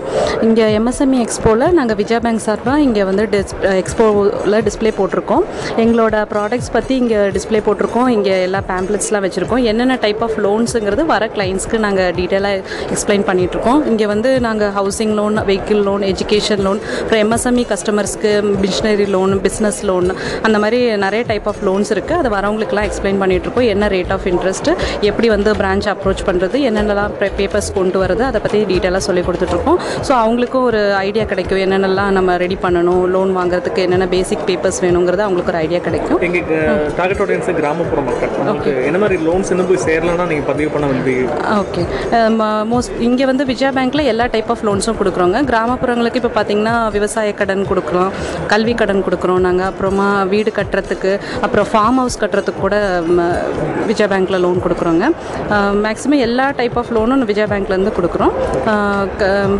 இங்கே 0.48 0.66
எம்எஸ்எம்இ 0.80 1.18
எக்ஸ்போவில் 1.26 1.66
நாங்கள் 1.78 1.98
விஜயா 2.02 2.20
பேங்க் 2.26 2.44
சார்பாக 2.46 2.86
இங்கே 2.86 3.04
வந்து 3.10 3.24
டிஸ் 3.34 3.54
எக்ஸ்போவில் 3.82 4.56
டிஸ்ப்ளே 4.68 4.92
போட்டிருக்கோம். 5.00 5.44
எங்களோட 5.84 6.16
ப்ராடக்ட்ஸ் 6.34 6.72
பற்றி 6.76 6.94
இங்கே 7.02 7.18
டிஸ்ப்ளே 7.38 7.60
போட்டிருக்கோம். 7.66 8.08
இங்கே 8.16 8.36
எல்லா 8.48 8.62
பேம்ப்ளெட்ஸ்லாம் 8.70 9.26
வச்சுருக்கோம். 9.26 9.64
என்னென்ன 9.72 9.98
டைப் 10.06 10.22
ஆஃப் 10.28 10.38
லோன்ஸுங்கிறது 10.46 11.06
வர 11.14 11.28
கிளைண்ட்ஸ்க்கு 11.36 11.80
நாங்கள் 11.86 12.14
டீட்டெயிலாக 12.20 12.64
எக்ஸ்பிளைன் 12.96 13.26
பண்ணிகிட்ருக்கோம் 13.30 13.82
இங்கே 13.92 14.08
வந்து 14.14 14.32
நாங்கள் 14.48 14.72
housing 14.80 15.14
loan 15.20 15.38
vehicle 15.52 15.84
loan 15.90 16.06
education 16.12 16.64
loan 16.68 16.82
அப்புறம் 17.02 17.24
எம்எஸ்எம்இ 17.26 17.66
கஸ்டமர்ஸ்க்கு 17.74 18.34
மிஷினரி 18.64 19.10
லோன் 19.18 19.36
பிஸ்னஸ் 19.48 19.82
லோன் 19.92 20.10
அந்த 20.48 20.58
மாதிரி 20.66 20.82
நிறைய 21.06 21.22
டைப் 21.34 21.50
ஆஃப் 21.54 21.62
லோன்ஸ் 21.70 21.94
இருக்குது 21.98 22.20
அது 22.24 22.32
வரவங்களுக்குலாம் 22.38 22.90
எக்ஸ்பிளைன் 22.92 23.22
பண்ணிகிட்ருக்கோம் 23.26 23.70
என்ன 23.76 23.92
ரேட் 23.98 24.16
ஆஃப் 24.18 24.28
இன்ட்ரெஸ்ட் 24.34 24.72
எப்படி 25.20 25.32
வந்து 25.36 25.54
பிரான்ச் 25.60 25.88
அப்ரோச் 25.92 26.22
பண்ணுறது 26.28 26.58
என்னென்னலாம் 26.68 27.14
பேப்பர்ஸ் 27.38 27.68
கொண்டு 27.78 27.98
வரது 28.02 28.24
அதை 28.28 28.40
பற்றி 28.44 28.60
டீட்டெயிலாக 28.70 29.02
சொல்லி 29.08 29.22
கொடுத்துட்ருக்கோம். 29.28 29.80
ஸோ 30.08 30.12
அவங்களுக்கும் 30.26 30.66
ஒரு 30.68 30.82
ஐடியா 31.08 31.24
கிடைக்கும். 31.32 31.60
என்னென்னலாம் 31.64 32.14
நம்ம 32.18 32.36
ரெடி 32.44 32.58
பண்ணணும் 32.66 33.02
லோன் 33.16 33.32
வாங்குறதுக்கு 33.38 33.84
என்னென்ன 33.86 34.06
பேசிக் 34.14 34.44
பேப்பர்ஸ் 34.50 34.80
வேணுங்கிறது 34.84 35.24
அவங்களுக்கு 35.26 35.52
ஒரு 35.54 35.60
ஐடியா 35.64 35.80
கிடைக்கும். 35.88 36.20
எங்கள் 36.28 36.46
டார்கெட் 37.00 37.24
ஆடியன்ஸ் 37.26 37.50
கிராமப்புற 37.60 38.04
மக்கள். 38.10 38.32
உங்களுக்கு 38.44 38.72
என்ன 38.92 39.02
மாதிரி 39.04 39.18
லோன்ஸ் 39.28 39.52
இன்னும் 39.56 39.70
போய் 39.72 39.82
சேரலன்னா 39.88 40.28
நீங்கள் 40.32 40.48
பதிவு 40.52 40.70
பண்ண 40.76 40.88
வந்து 40.94 41.16
ஓகே 41.64 41.84
மோஸ்ட் 42.72 42.96
இங்கே 43.08 43.28
வந்து 43.32 43.48
விஜயா 43.52 43.72
பேங்க்கில் 43.80 44.06
எல்லா 44.14 44.28
டைப் 44.38 44.54
ஆஃப் 44.56 44.64
லோன்ஸும் 44.70 45.00
கொடுக்குறோங்க. 45.02 45.44
கிராமப்புறங்களுக்கு 45.52 46.22
இப்போ 46.22 46.34
பார்த்தீங்கன்னா 46.40 46.78
விவசாய 46.98 47.36
கடன் 47.42 47.68
கொடுக்குறோம் 47.74 48.10
கல்வி 48.54 48.76
கடன் 48.84 49.06
கொடுக்குறோம் 49.10 49.44
நாங்கள் 49.50 49.70
அப்புறமா 49.72 50.08
வீடு 50.34 50.54
கட்டுறதுக்கு 50.62 51.14
அப்புறம் 51.48 51.70
ஃபார்ம் 51.74 52.02
ஹவுஸ் 52.04 52.20
கட்டுறதுக்கு 52.24 52.66
கூட 52.68 52.78
விஜயா 53.92 54.10
பேங்க்கில் 54.16 54.44
லோன் 54.48 54.66
கொடுக்குறோங்க. 54.68 55.06
மேக்ஸிமம் 55.86 56.24
எல்லா 56.28 56.46
டைப் 56.60 56.78
ஆஃப் 56.82 56.92
லோனும் 56.98 57.26
விஜயா 57.32 57.48
பேங்க்லேருந்து 57.54 57.94
கொடுக்குறோம். 57.98 58.34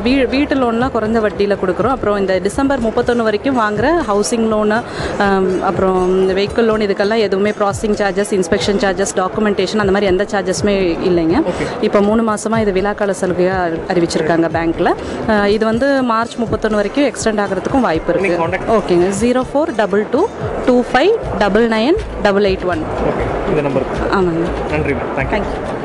வீ 0.06 0.14
வீட்டு 0.36 0.56
லோன்லாம் 0.62 0.94
குறைஞ்ச 0.96 1.18
வட்டியில் 1.26 1.58
கொடுக்குறோம். 1.64 1.94
அப்புறம் 1.98 2.18
இந்த 2.22 2.34
டிசம்பர் 2.48 2.84
முப்பத்தொன்று 2.88 3.28
வரைக்கும் 3.28 3.60
வாங்குற 3.64 3.88
ஹவுசிங் 4.10 4.48
லோனு 4.54 4.80
அப்புறம் 5.70 6.02
வெஹிக்கிள் 6.40 6.68
லோன் 6.70 6.86
இதுக்கெல்லாம் 6.88 7.24
எதுவுமே 7.28 7.54
processing 7.60 7.98
charges 8.02 8.34
inspection 8.40 8.82
charges 8.84 9.16
documentation 9.22 9.84
அந்த 9.86 9.94
மாதிரி 9.96 10.12
எந்த 10.14 10.26
சார்ஜஸுமே 10.34 10.76
இல்லைங்க. 11.10 11.38
இப்போ 11.88 12.02
மூணு 12.10 12.22
மாதமாக 12.32 12.64
இது 12.66 12.74
விழாக்கால 12.80 13.16
சலுகையாக 13.22 13.80
அறிவிச்சிருக்காங்க 13.94 14.50
பேங்க்கில் 14.58 14.92
இது 15.56 15.64
வந்து 15.72 15.90
மார்ச் 16.12 16.36
முப்பத்தொன்று 16.44 16.80
வரைக்கும் 16.82 17.08
எக்ஸ்டெண்ட் 17.12 17.44
ஆகிறதுக்கும் 17.46 17.86
வாய்ப்பு 17.88 18.14
இருக்குது 18.14 18.62
ஓகேங்க. 18.78 19.08
Zero 19.22 19.44
four 19.52 19.72
double 19.82 20.06
two 20.16 20.22
two 20.70 20.76
five 20.92 21.14
double 21.44 21.68
nine 21.78 22.00
double 22.28 22.48
eight 22.52 22.68
one 22.74 22.84
ஆமாங்க. 24.18 24.46
நன்றி 24.72 24.94
தேங்க்யூ 25.40 25.78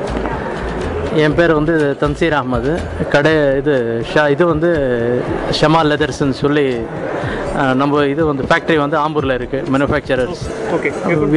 என் 1.24 1.34
பேர் 1.34 1.52
வந்து 1.52 1.74
தன்சீர் 2.00 2.36
அகமது 2.38 2.72
கடை 3.10 3.32
இது 3.58 3.74
ஷா 4.12 4.22
இது 4.28 4.44
வந்து 4.46 4.70
ஷமா 5.58 5.80
லெதர்ஸ்ன்னு 5.90 6.36
சொல்லி 6.40 6.66
நம்ம 7.80 8.00
இது 8.04 8.22
வந்து 8.26 8.44
ஃபேக்ட்ரி 8.50 8.76
வந்து 8.76 8.96
ஆம்பூரில் 9.02 9.36
இருக்குது 9.38 9.68
manufacturers 9.74 10.42
okay 10.76 10.90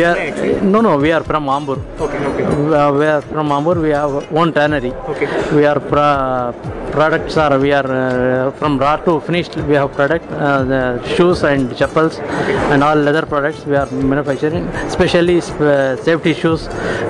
are 0.04 0.18
no 0.74 0.80
no 0.82 0.94
we 0.98 1.10
are 1.12 1.24
from 1.24 1.46
ambur. 1.48 1.78
Okay 2.00 2.20
okay. 2.30 2.46
We 2.62 2.76
are, 2.76 2.94
we 2.94 3.06
are 3.06 3.22
from 3.24 3.50
ambur 3.50 3.76
we 3.82 3.92
have 3.92 4.16
one 4.32 4.52
products 6.98 7.36
are 7.44 7.56
we 7.64 7.72
are 7.80 7.90
uh, 7.96 8.52
from 8.60 8.74
raw 8.84 8.96
to 9.06 9.14
finished 9.28 9.56
we 9.70 9.76
have 9.80 9.90
product 10.00 10.28
uh, 10.32 10.98
shoes 11.16 11.44
and 11.52 11.64
chappals 11.80 12.16
and 12.72 12.84
all 12.88 12.98
leather 13.08 13.26
products 13.34 13.60
we 13.72 13.76
are 13.82 13.90
manufacturing 14.14 14.66
especially 14.92 15.38
uh, 15.38 15.96
safety 16.08 16.34
shoes 16.42 16.62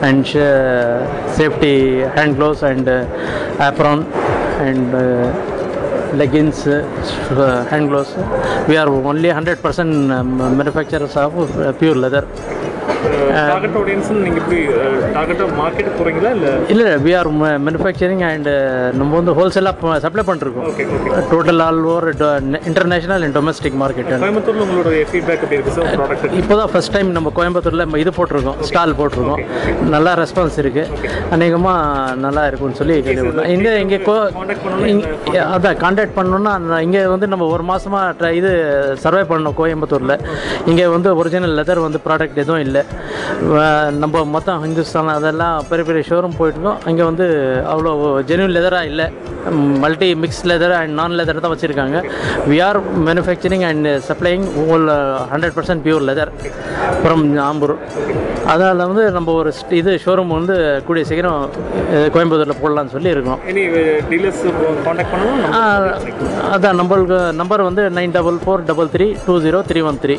and 0.07 0.25
safety 1.41 1.75
hand 2.17 2.35
gloves 2.39 2.63
and 2.71 2.89
apron 3.69 3.99
and 4.67 4.87
leggings, 6.13 6.65
uh, 6.67 7.67
hand 7.69 7.89
gloves. 7.89 8.11
We 8.67 8.77
are 8.77 8.87
only 8.87 9.29
100% 9.29 10.11
um, 10.11 10.57
manufacturers 10.57 11.15
of 11.15 11.79
pure 11.79 11.95
leather. 11.95 12.23
Target 13.51 13.75
audience 13.79 14.09
நீங்கள் 14.25 14.41
இப்படி 14.41 14.59
டார்கெட்டாக 15.15 15.47
market 15.59 15.89
போகிறீங்களா 15.97 16.29
இல்லை? 16.37 16.51
இல்லை 16.73 16.87
we 17.05 17.11
are 17.19 17.29
manufacturing 17.67 18.23
and 18.29 18.49
நம்ம 18.99 19.11
வந்து 19.19 19.33
ஹோல்சேலாக 19.39 19.99
supply 20.05 20.23
பண்ணிருக்கோம் 20.29 20.67
total 21.33 21.61
all 21.67 21.81
over 21.93 22.07
international 22.71 23.25
and 23.27 23.35
domestic 23.39 23.77
market 23.83 24.11
கோயம்புத்தூரில் 24.23 24.63
உங்களோட 24.67 24.93
ஃபீட்பேக் 25.11 25.43
எப்படி 25.45 25.57
இருக்குது 25.57 25.75
சார் 25.77 25.89
ப்ராடக்ட் 25.99 26.37
இப்போ 26.41 26.55
தான் 26.61 26.71
ஃபஸ்ட் 26.73 26.93
டைம் 26.95 27.11
நம்ம 27.17 27.31
கோயம்புத்தூரில் 27.39 27.85
இது 28.03 28.13
போட்டிருக்கோம் 28.19 28.59
ஸ்டால் 28.69 28.95
போட்டிருக்கோம். 29.01 29.43
நல்லா 29.95 30.13
ரெஸ்பான்ஸ் 30.21 30.57
இருக்குது 30.63 31.13
அநேகமாக 31.35 32.15
நல்லா 32.25 32.43
இருக்கும்னு 32.49 32.79
சொல்லி 32.81 32.95
இங்கே 33.55 33.73
இங்கே 33.83 33.99
கோ 34.09 34.15
அதான் 35.55 35.79
காண்டாக்ட் 35.83 36.17
பண்ணணும்னா 36.19 36.53
இங்கே 36.87 37.03
வந்து 37.13 37.27
நம்ம 37.33 37.47
ஒரு 37.55 37.65
மாதமாக 37.71 38.31
இது 38.39 38.51
சர்வே 39.03 39.23
பண்ணோம் 39.31 39.57
கோயம்புத்தூரில். 39.61 40.15
இங்கே 40.71 40.85
வந்து 40.95 41.09
ஒரிஜினல் 41.21 41.55
லெதர் 41.59 41.85
வந்து 41.87 41.99
ப்ராடக்ட் 42.07 42.41
எதுவும் 42.43 42.63
இல்லை. 42.67 42.76
இல்லை. 43.41 43.65
நம்ம 44.01 44.23
மொத்தம் 44.35 44.61
ஹிந்துஸ்தான் 44.65 45.11
அதெல்லாம் 45.15 45.65
பெரிய 45.69 45.85
பெரிய 45.89 46.03
ஷோரூம் 46.09 46.37
போயிட்டுருக்கோம். 46.39 46.79
அங்கே 46.85 47.03
வந்து 47.03 47.25
அவ்வளோ 47.73 47.91
ஜென்யூன் 48.29 48.55
லெதராக 48.57 48.89
இல்லை. 48.91 49.07
Multi 49.83 50.09
mix 50.15 50.45
leather 50.49 50.75
and 50.77 50.93
non 50.93 51.17
leather 51.19 51.43
தான் 51.43 51.53
வச்சுருக்காங்க. 51.53 51.97
We 52.49 52.57
are 52.61 52.79
manufacturing 53.07 53.65
and 53.69 53.87
supplying 54.09 54.45
whole 54.61 54.87
hundred 55.33 55.55
percent 55.57 55.83
pure 55.85 56.07
leather 56.09 56.31
from 57.01 57.25
Ambur 57.47 57.75
அதனால் 58.51 58.87
வந்து 58.89 59.03
நம்ம 59.11 59.31
ஒரு 59.33 59.49
இது 59.77 59.91
ஷோரூம் 60.03 60.35
வந்து 60.35 60.55
கூடிய 60.87 61.03
சீக்கிரம் 61.05 61.39
கோயம்புத்தூரில் 62.13 62.61
போடலான்னு 62.61 62.93
சொல்லி 62.95 63.09
இருக்கோம். 63.09 63.39
ஆ, 65.53 65.61
அதான் 66.53 66.79
நம்மளுக்கு 66.81 67.19
நம்பர் 67.41 67.67
வந்து 67.69 67.83
nine 67.97 68.15
double 68.17 68.39
four 68.43 68.65
double 68.69 68.91
three 68.93 69.07
two 69.25 69.35
zero 69.45 69.61
three 69.69 69.81
one 69.83 69.99
three 70.03 70.15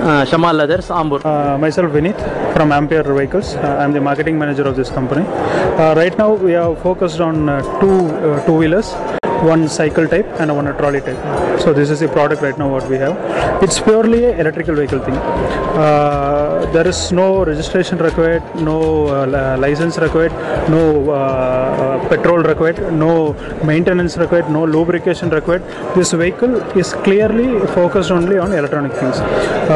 Uh, 0.00 0.24
Shamal 0.24 0.56
Leathers, 0.56 0.88
Ambur. 0.88 1.20
Uh, 1.22 1.58
myself 1.58 1.92
Vinith 1.92 2.18
from 2.54 2.72
Ampere 2.72 3.02
Vehicles. 3.02 3.54
Uh, 3.56 3.76
I'm 3.80 3.92
the 3.92 4.00
marketing 4.00 4.38
manager 4.38 4.62
of 4.62 4.74
this 4.74 4.88
company. 4.88 5.26
Uh, 5.26 5.94
right 5.94 6.16
now 6.16 6.32
we 6.32 6.54
are 6.54 6.74
focused 6.76 7.20
on 7.20 7.50
uh, 7.50 7.60
two 7.80 8.08
two 8.46 8.56
wheelers 8.56 9.19
one 9.42 9.68
cycle 9.68 10.06
type 10.06 10.26
and 10.40 10.54
one 10.54 10.66
trolley 10.76 11.00
type. 11.00 11.60
So 11.60 11.72
this 11.72 11.90
is 11.90 12.00
the 12.00 12.08
product 12.08 12.42
right 12.42 12.56
now 12.56 12.68
what 12.68 12.88
we 12.88 12.96
have. 12.96 13.16
It's 13.62 13.80
purely 13.80 14.24
a 14.24 14.38
electrical 14.38 14.74
vehicle 14.74 15.00
thing. 15.00 15.14
Uh, 15.14 16.70
there 16.72 16.86
is 16.86 17.12
no 17.12 17.44
registration 17.44 17.98
required, 17.98 18.42
no 18.56 19.08
uh, 19.08 19.56
license 19.58 19.98
required, 19.98 20.32
no 20.68 21.10
uh, 21.10 21.14
uh, 21.14 22.08
petrol 22.08 22.38
required, 22.38 22.92
no 22.92 23.32
maintenance 23.64 24.16
required, 24.16 24.50
no 24.50 24.64
lubrication 24.64 25.30
required. 25.30 25.62
This 25.94 26.12
vehicle 26.12 26.56
is 26.78 26.92
clearly 26.92 27.48
focused 27.68 28.10
only 28.10 28.38
on 28.38 28.52
electronic 28.52 28.92
things. 28.92 29.16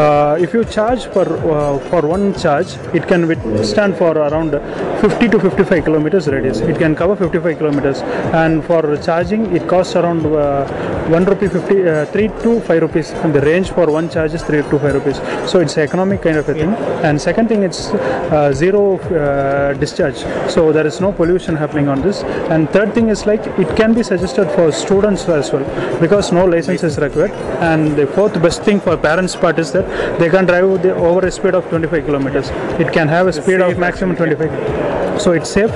Uh, 0.01 0.37
if 0.41 0.53
you 0.55 0.65
charge 0.65 1.05
for 1.07 1.27
uh, 1.55 1.79
for 1.91 2.03
one 2.03 2.35
charge, 2.35 2.77
it 2.93 3.07
can 3.09 3.27
withstand 3.27 3.97
for 3.97 4.13
around 4.17 4.53
50 5.01 5.29
to 5.29 5.41
55 5.41 5.85
kilometers 5.85 6.29
radius. 6.29 6.61
It 6.61 6.79
can 6.79 6.95
cover 6.95 7.17
55 7.17 7.59
kilometers, 7.59 8.01
and 8.43 8.65
for 8.65 8.97
charging, 8.99 9.54
it 9.55 9.69
costs 9.69 9.97
around 9.97 10.27
uh, 10.27 10.67
one 11.09 11.25
rupee 11.25 11.49
50, 11.49 11.89
uh, 11.89 12.07
three 12.07 12.29
to 12.43 12.61
five 12.61 12.83
rupees. 12.83 13.11
And 13.23 13.35
the 13.35 13.41
range 13.41 13.71
for 13.71 13.87
one 13.91 14.09
charge 14.09 14.35
is 14.35 14.43
three 14.43 14.63
to 14.63 14.79
five 14.79 14.95
rupees. 14.95 15.19
So 15.51 15.61
it's 15.61 15.77
economic 15.79 16.23
kind 16.23 16.37
of 16.37 16.49
a 16.49 16.55
thing. 16.55 16.73
And 17.07 17.21
second 17.21 17.49
thing, 17.49 17.63
it's 17.63 17.89
uh, 17.91 18.53
zero 18.53 18.99
uh, 18.99 19.75
discharge, 19.75 20.19
so 20.51 20.73
there 20.73 20.87
is 20.87 21.01
no 21.01 21.13
pollution 21.13 21.55
happening 21.57 21.89
on 21.89 22.03
this. 22.03 22.23
And 22.55 22.69
third 22.71 22.95
thing 22.95 23.09
is 23.09 23.27
like 23.27 23.47
it 23.59 23.77
can 23.77 23.95
be 23.95 24.03
suggested 24.03 24.51
for 24.53 24.73
students 24.73 25.29
as 25.29 25.53
well 25.53 25.65
because 26.01 26.33
no 26.33 26.45
license 26.45 26.83
is 26.83 26.99
required. 26.99 27.33
And 27.71 27.97
the 27.97 28.07
fourth 28.07 28.41
best 28.43 28.63
thing 28.63 28.81
for 28.81 28.97
parents 28.97 29.37
part 29.37 29.59
is 29.59 29.73
that 29.73 29.87
they 30.19 30.31
can 30.31 30.47
drive 30.47 30.65
over 30.65 31.27
a 31.27 31.31
speed 31.31 31.55
of 31.55 31.69
25 31.69 32.07
kilometers. 32.07 32.51
It 32.81 32.93
can 32.93 33.09
have 33.09 33.27
a 33.27 33.33
speed 33.33 33.61
of 33.61 33.79
maximum 33.79 34.17
25. 34.17 35.04
So 35.19 35.33
it's 35.33 35.51
safe. 35.51 35.71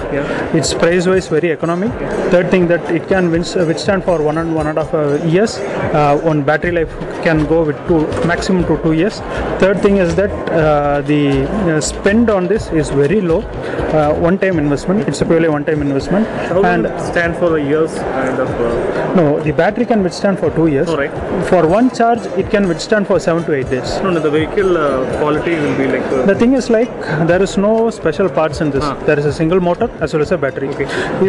It's 0.54 0.74
price 0.74 1.06
wise 1.06 1.28
very 1.28 1.52
economic. 1.52 1.90
Third 2.30 2.50
thing 2.50 2.66
that 2.68 2.90
it 2.90 3.08
can 3.08 3.30
withstand 3.30 4.04
for 4.04 4.20
one 4.22 4.38
and 4.38 4.54
one 4.54 4.66
and 4.66 4.78
a 4.78 4.84
half 4.84 4.94
uh, 4.94 5.24
years. 5.24 5.58
Uh, 5.58 6.20
on 6.24 6.42
battery 6.42 6.72
life 6.72 6.90
can 7.22 7.46
go 7.46 7.62
with 7.64 7.76
two 7.88 8.00
maximum 8.26 8.64
to 8.66 8.80
two 8.82 8.92
years. 8.92 9.20
Third 9.62 9.80
thing 9.80 9.96
is 9.98 10.14
that 10.16 10.30
uh, 10.50 11.00
the 11.02 11.44
uh, 11.76 11.80
spend 11.80 12.30
on 12.30 12.46
this 12.46 12.68
is 12.70 12.90
very 12.90 13.20
low. 13.20 13.40
Uh, 13.88 14.12
one 14.14 14.38
time 14.38 14.58
investment. 14.58 15.08
It's 15.08 15.20
a 15.22 15.24
purely 15.26 15.48
one 15.48 15.64
time 15.64 15.80
investment. 15.82 16.26
How 16.48 16.62
and 16.64 16.86
it 16.86 17.00
stand 17.00 17.36
for 17.36 17.48
the 17.50 17.62
years 17.62 17.94
kind 17.94 18.38
of? 18.38 18.48
Uh, 18.48 19.14
no, 19.14 19.40
the 19.40 19.52
battery 19.52 19.86
can 19.86 20.02
withstand 20.02 20.38
for 20.38 20.50
two 20.50 20.66
years. 20.66 20.88
Alright. 20.88 21.12
For 21.48 21.66
one 21.66 21.90
charge, 21.94 22.20
it 22.42 22.50
can 22.50 22.68
withstand 22.68 23.06
for 23.06 23.18
seven 23.18 23.44
to 23.44 23.54
eight 23.54 23.70
days. 23.70 23.98
no, 24.02 24.10
no, 24.10 24.20
the 24.20 24.30
vehicle 24.30 24.76
uh, 24.76 25.18
quality 25.20 25.54
will 25.54 25.76
be 25.78 25.86
like. 25.86 26.02
Uh, 26.12 26.26
The 26.26 26.34
thing 26.34 26.52
is 26.52 26.68
like 26.68 26.90
there 27.32 27.42
is 27.42 27.56
no 27.56 27.88
special 27.90 28.28
parts 28.28 28.60
in 28.60 28.70
this. 28.70 28.84
There 29.06 29.18
is 29.18 29.24
a 29.32 29.32
single 29.40 29.60
motor 29.68 29.88
as 30.04 30.12
well 30.14 30.22
as 30.26 30.32
a 30.36 30.38
battery. 30.44 30.68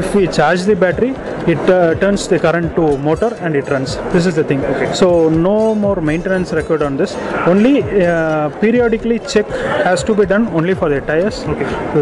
If 0.01 0.07
we 0.15 0.23
charge 0.39 0.61
the 0.71 0.75
battery, 0.85 1.11
it 1.53 1.63
uh, 1.69 1.95
turns 2.03 2.27
the 2.31 2.39
current 2.45 2.69
to 2.77 2.85
motor 3.09 3.31
and 3.43 3.55
it 3.61 3.67
runs. 3.73 3.91
This 4.15 4.25
is 4.29 4.35
the 4.39 4.45
thing. 4.51 4.61
So 5.01 5.07
no 5.29 5.75
more 5.83 5.99
maintenance 6.11 6.51
required 6.59 6.83
on 6.89 6.95
this. 7.01 7.13
Only 7.53 7.75
uh, 7.83 8.49
periodically 8.63 9.19
check 9.33 9.47
has 9.87 10.03
to 10.09 10.13
be 10.19 10.25
done 10.33 10.47
only 10.59 10.73
for 10.81 10.89
the 10.93 11.01
tires, 11.01 11.37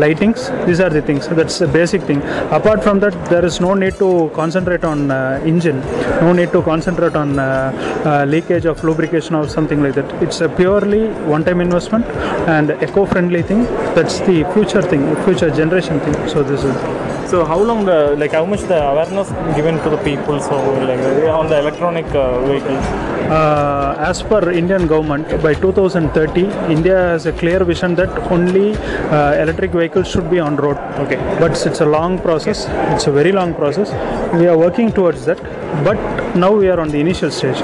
lightings. 0.04 0.42
These 0.68 0.82
are 0.86 0.90
the 0.98 1.02
things. 1.02 1.28
That's 1.40 1.58
the 1.60 1.68
basic 1.68 2.02
thing. 2.10 2.22
Apart 2.60 2.84
from 2.84 3.00
that, 3.04 3.16
there 3.34 3.46
is 3.46 3.60
no 3.68 3.74
need 3.74 3.96
to 4.04 4.32
concentrate 4.34 4.84
on 4.84 5.12
uh, 5.12 5.42
engine. 5.46 5.80
No 6.28 6.34
need 6.34 6.52
to 6.52 6.62
concentrate 6.62 7.16
on 7.16 7.40
uh, 7.40 7.44
uh, 8.06 8.26
leakage 8.26 8.66
of 8.66 8.84
lubrication 8.84 9.36
or 9.36 9.48
something 9.48 9.82
like 9.84 9.96
that. 9.96 10.10
It's 10.24 10.42
a 10.42 10.50
purely 10.50 11.08
one-time 11.36 11.62
investment 11.62 12.06
and 12.56 12.72
eco-friendly 12.86 13.44
thing. 13.44 13.64
That's 13.98 14.20
the 14.22 14.38
future 14.54 14.82
thing, 14.82 15.04
future 15.26 15.50
generation 15.50 15.87
thing. 15.88 16.28
So 16.28 16.44
this 16.44 16.66
is. 16.66 16.97
So 17.30 17.44
how 17.44 17.60
long 17.60 17.86
the 17.86 18.16
like 18.18 18.32
how 18.32 18.46
much 18.46 18.62
the 18.72 18.80
awareness 18.92 19.30
given 19.56 19.76
to 19.84 19.90
the 19.90 20.02
people 20.10 20.40
so 20.40 20.58
like 20.90 21.00
uh, 21.00 21.40
on 21.40 21.48
the 21.50 21.60
electronic 21.60 22.06
uh, 22.16 22.40
vehicles? 22.46 22.86
Uh, 23.28 23.94
as 24.00 24.24
per 24.24 24.52
Indian 24.52 24.88
government, 24.88 25.28
by 25.44 25.54
2030, 25.54 26.44
India 26.72 26.96
has 26.96 27.26
a 27.26 27.34
clear 27.34 27.62
vision 27.66 27.94
that 27.94 28.10
only 28.32 28.74
uh, 28.76 29.34
electric 29.34 29.72
vehicles 29.72 30.08
should 30.08 30.30
be 30.30 30.40
on 30.40 30.56
road. 30.56 30.78
Okay. 31.00 31.18
But 31.38 31.52
it's 31.66 31.82
a 31.82 31.86
long 31.86 32.20
process. 32.20 32.68
It's 32.94 33.08
a 33.08 33.12
very 33.12 33.34
long 33.34 33.54
process. 33.54 33.92
We 34.34 34.48
are 34.48 34.58
working 34.58 34.94
towards 34.94 35.26
that. 35.26 35.44
But 35.84 35.98
now 36.38 36.54
we 36.54 36.70
are 36.70 36.80
on 36.80 36.90
the 36.90 37.00
initial 37.00 37.30
stage. 37.30 37.58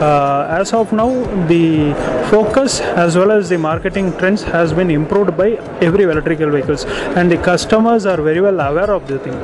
Uh, 0.00 0.46
as 0.48 0.72
of 0.72 0.92
now, 0.92 1.10
the 1.46 1.92
focus 2.30 2.80
as 2.80 3.16
well 3.16 3.30
as 3.30 3.48
the 3.50 3.58
marketing 3.58 4.16
trends 4.16 4.42
has 4.42 4.72
been 4.72 4.90
improved 4.90 5.36
by 5.36 5.50
every 5.82 6.04
electrical 6.04 6.50
vehicles, 6.50 6.84
and 7.18 7.30
the 7.30 7.36
customers 7.36 8.06
are 8.06 8.20
very 8.22 8.40
well 8.40 8.58
aware 8.60 8.90
of 8.90 9.06
the 9.10 9.18
thing. 9.18 9.34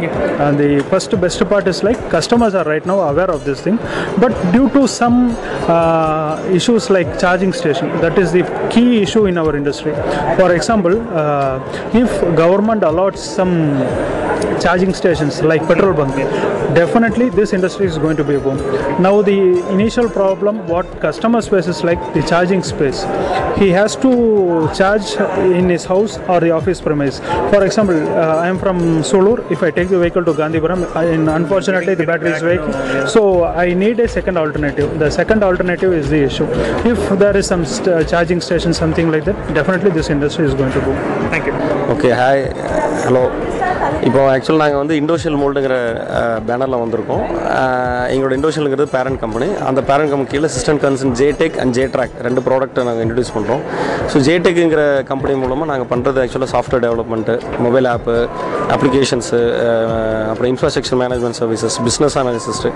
And 0.46 0.58
the 0.58 0.82
first 0.90 1.11
best 1.20 1.40
part 1.49 1.66
is 1.73 1.82
like 1.82 1.99
customers 2.11 2.54
are 2.54 2.64
right 2.64 2.85
now 2.92 3.00
aware 3.00 3.30
of 3.30 3.44
this 3.44 3.61
thing, 3.61 3.76
but 4.25 4.32
due 4.52 4.68
to 4.70 4.87
some 4.87 5.37
uh, 5.68 6.42
issues 6.58 6.90
like 6.90 7.18
charging 7.18 7.52
station, 7.52 7.88
that 8.00 8.18
is 8.18 8.32
the 8.32 8.44
key 8.73 9.02
issue 9.02 9.26
in 9.26 9.38
our 9.38 9.56
industry. 9.56 9.92
For 10.40 10.54
example, 10.54 10.94
uh, 11.23 11.61
if 12.02 12.11
government 12.42 12.82
allots 12.82 13.18
some 13.38 13.54
charging 14.61 14.92
stations 14.94 15.42
like 15.42 15.66
petrol 15.66 15.94
bunk, 15.94 16.14
definitely 16.75 17.28
this 17.30 17.52
industry 17.52 17.87
is 17.87 17.99
going 17.99 18.16
to 18.16 18.25
be 18.25 18.35
a 18.35 18.40
boom. 18.40 18.56
Now 19.02 19.23
the 19.23 19.38
initial 19.70 20.08
problem 20.08 20.66
what 20.68 21.00
customer 21.00 21.40
space 21.40 21.66
is 21.66 21.85
like 21.85 22.00
the 22.14 22.23
charging 22.23 22.62
space. 22.62 23.02
He 23.58 23.70
has 23.70 23.96
to 23.96 24.68
charge 24.76 25.12
in 25.58 25.68
his 25.68 25.85
house 25.85 26.18
or 26.28 26.40
the 26.40 26.50
office 26.50 26.80
premise. 26.80 27.20
For 27.52 27.64
example, 27.64 27.96
uh, 28.08 28.37
I 28.37 28.49
am 28.49 28.58
from 28.58 28.78
Solur. 29.02 29.50
If 29.50 29.62
I 29.62 29.70
take 29.70 29.88
the 29.88 29.99
vehicle 29.99 30.25
to 30.25 30.35
Gandhi 30.35 30.61
Baram, 30.61 30.85
unfortunately 31.35 31.94
the 31.94 32.04
battery 32.04 32.32
is 32.32 32.42
weak, 32.42 33.08
so 33.08 33.44
I 33.44 33.73
need 33.73 33.99
a 34.00 34.08
second 34.08 34.37
alternative. 34.37 34.99
The 34.99 35.11
second 35.11 35.42
alternative 35.42 35.92
is 35.92 36.11
the 36.11 36.23
issue. 36.23 36.46
If 36.85 37.18
there 37.18 37.37
is 37.37 37.46
some 37.46 37.64
st- 37.64 37.88
uh, 37.88 38.04
charging 38.04 38.40
station, 38.40 38.75
something 38.75 39.11
like 39.11 39.25
that, 39.25 39.54
definitely 39.54 39.90
this 39.90 40.11
industry 40.11 40.44
is 40.46 40.54
going 40.54 40.73
to 40.73 40.80
boom. 40.80 40.96
Thank 41.30 41.46
you. 41.46 41.52
Okay. 41.96 42.11
Hi. 42.11 42.37
Hello. 43.04 43.55
இப்போ 44.07 44.21
actual 44.33 44.61
நாங்கள் 44.62 44.81
வந்து 44.81 44.95
இண்டோஷியல் 45.00 45.37
மோல்டுங்கிற 45.40 45.76
பேனரில் 46.49 46.78
வந்திருக்கோம். 46.83 47.23
எங்களோட 48.12 48.33
இண்டோஷியலுங்கிறது 48.38 48.87
parent 48.95 49.21
company 49.23 49.49
அந்த 49.69 49.81
பேரண்ட் 49.88 50.11
கம்பெனி 50.12 50.31
கீழே 50.33 50.49
சிஸ்டம் 50.57 50.81
கன்சன் 50.85 51.14
ஜேடெக் 51.21 51.57
அண்ட் 51.62 51.75
ஜேட்ராக் 51.78 52.14
ரெண்டு 52.26 52.43
ப்ராடக்ட்டை 52.47 52.85
நாங்கள் 52.88 53.05
இன்ட்ரடியூஸ் 53.07 53.33
பண்ணுறோம் 53.37 53.62
ஸோ 54.12 54.23
ஜேடெக்குங்கிற 54.28 54.85
கம்பெனி 55.11 55.35
மூலமாக 55.43 55.69
நாங்கள் 55.73 55.90
பண்ணுறது 55.93 56.21
ஆக்சுவலாக 56.25 56.50
software 56.55 56.85
development 56.87 57.37
mobile 57.66 57.88
app 57.95 58.16
applications 58.76 59.40
அப்புறம் 60.31 60.50
infrastructure 60.52 61.00
management 61.05 61.40
services 61.43 61.78
business 61.88 62.19
analyst 62.23 62.73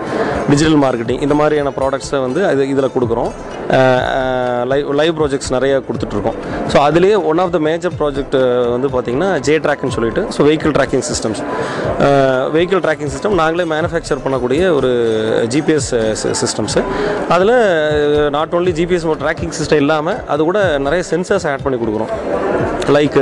digital 0.51 0.81
marketing 0.87 1.23
இந்த 1.29 1.37
மாதிரியான 1.41 1.73
ப்ராடக்ட்ஸை 1.81 2.21
வந்து 2.27 2.43
இது 2.55 2.71
இதில் 2.75 2.95
கொடுக்குறோம். 2.97 3.33
லைவ் 4.71 4.89
லைவ் 5.01 5.13
ப்ராஜெக்ட்ஸ் 5.19 5.51
நிறைய 5.55 5.73
கொடுத்துட்ருக்கோம். 5.87 6.37
ஸோ 6.73 6.77
அதுலேயே 6.87 7.17
one 7.31 7.41
of 7.45 7.53
the 7.57 7.59
major 7.69 7.95
project 8.01 8.37
வந்து 8.75 8.89
பார்த்திங்கன்னா 8.95 9.31
ஜே 9.47 9.55
ட்ராக்னு 9.67 9.95
சொல்லிட்டு 9.97 10.23
so 10.37 10.47
vehicle 10.49 10.75
tracking 10.79 11.05
systems 11.11 11.41
vehicle 12.57 12.83
tracking 12.87 13.13
system 13.15 13.37
நாங்களே 13.43 13.67
மேனுஃபேக்சர் 13.75 14.23
பண்ணக்கூடிய 14.25 14.71
ஒரு 14.79 14.91
ஜிபிஎஸ் 15.55 15.91
சிஸ்டம்ஸு 16.43 16.83
அதில் 17.37 17.55
not 18.39 18.55
only 18.59 18.75
GPS 18.81 19.09
tracking 19.25 19.55
system 19.61 19.83
இல்லாமல் 19.85 20.21
அது 20.35 20.51
கூட 20.51 20.61
நிறைய 20.87 21.05
சென்சர்ஸ் 21.13 21.49
ஆட் 21.53 21.65
பண்ணி 21.67 21.79
கொடுக்குறோம். 21.83 22.13
Like 22.97 23.17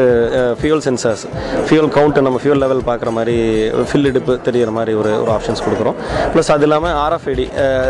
fuel 0.60 0.82
sensors 0.87 1.22
fuel 1.68 1.88
count 1.96 2.18
நம்ம 2.26 2.38
ஃபியூல் 2.42 2.60
லெவல் 2.64 2.82
பார்க்குற 2.90 3.10
மாதிரி 3.18 3.37
ஃபில் 3.90 4.08
இடுப்பு 4.10 4.34
தெரியிற 4.46 4.70
மாதிரி 4.78 4.92
ஒரு 5.00 5.10
ஒரு 5.22 5.30
ஆப்ஷன்ஸ் 5.37 5.62
கொடுக்குறோம். 5.66 5.96
ப்ளஸ் 6.32 6.50
அது 6.54 6.66
இல்லாமல் 6.68 6.94
ஆர்எஃப்ஐடி 7.04 7.46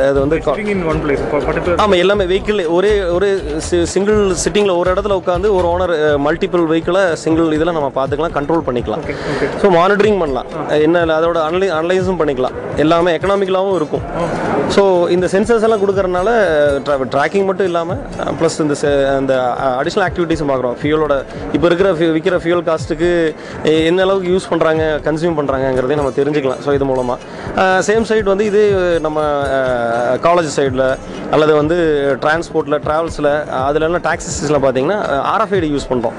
அது 0.08 0.18
வந்து 0.24 0.38
ஆமாம் 1.84 1.98
எல்லாமே 2.04 2.26
வெஹிக்கிள் 2.32 2.62
ஒரே 2.76 2.92
ஒரு 3.16 3.28
சிங்கிள் 3.94 4.20
சிட்டிங்கில் 4.44 4.76
ஒரு 4.80 4.88
இடத்துல 4.94 5.16
உட்காந்து 5.20 5.50
ஒரு 5.58 5.68
ஓனர் 5.74 5.94
மல்டிபிள் 6.26 6.64
வெஹிக்கிளை 6.72 7.04
சிங்கிள் 7.24 7.54
இதில் 7.58 7.74
நம்ம 7.78 7.90
பார்த்துக்கலாம் 7.98 8.36
கண்ட்ரோல் 8.38 8.66
பண்ணிக்கலாம். 8.68 9.04
ஸோ 9.62 9.66
மானிட்டரிங் 9.78 10.20
பண்ணலாம். 10.22 10.48
என்ன 10.86 11.04
அதோட 11.18 11.38
அனலை 11.48 11.68
அனலைஸும் 11.78 12.20
பண்ணிக்கலாம். 12.22 12.56
எல்லாமே 12.84 13.12
எக்கனாமிக்கலாகவும் 13.16 13.78
இருக்கும். 13.80 14.04
ஸோ 14.74 14.82
இந்த 15.14 15.26
சென்சர்ஸ் 15.34 15.64
எல்லாம் 15.66 15.82
கொடுக்கறனால 15.82 16.28
ட்ராக்கிங் 17.14 17.46
மட்டும் 17.48 17.68
இல்லாமல் 17.70 18.00
ப்ளஸ் 18.40 18.58
இந்த 18.64 18.74
அந்த 19.18 19.34
அடிஷ்னல் 19.80 20.06
ஆக்டிவிட்டீஸும் 20.08 20.50
பார்க்குறோம். 20.50 20.76
ஃபியூலோட 20.80 21.14
இப்போ 21.56 21.66
இருக்கிற 21.68 21.90
ஃபியூ 21.96 22.10
விற்கிற 22.16 22.36
ஃபியூல் 22.42 22.64
காஸ்ட்டுக்கு 22.68 23.10
என்ன 23.90 24.02
அளவுக்கு 24.06 24.32
யூஸ் 24.34 24.48
பண்ணுறாங்க 24.52 24.82
கன்சியூம் 25.06 25.36
பண்ணுறாங்கங்கிறதையும் 25.38 26.02
நம்ம 26.02 26.12
தெரிஞ்சுக்கலாம். 26.20 26.60
ஸோ 26.64 26.72
இது 26.78 26.86
மூலமாக 26.90 27.80
சேம் 27.88 28.06
சைடு 28.10 28.26
வந்து 28.32 28.46
இது 28.50 28.62
நம்ம 29.06 29.18
காலேஜ் 30.26 30.50
சைடில் 30.58 30.84
அல்லது 31.36 31.52
வந்து 31.60 31.76
டிரான்ஸ்போர்ட்டில் 32.24 32.78
ட்ராவல்ஸில் 32.86 33.30
அதுலலாம் 33.66 34.04
டாக்ஸிஸில் 34.08 34.58
பார்த்தீங்கன்னா 34.64 34.98
ஆர்எஃப்ஐடி 35.32 35.68
யூஸ் 35.74 35.88
பண்ணுறோம் 35.90 36.14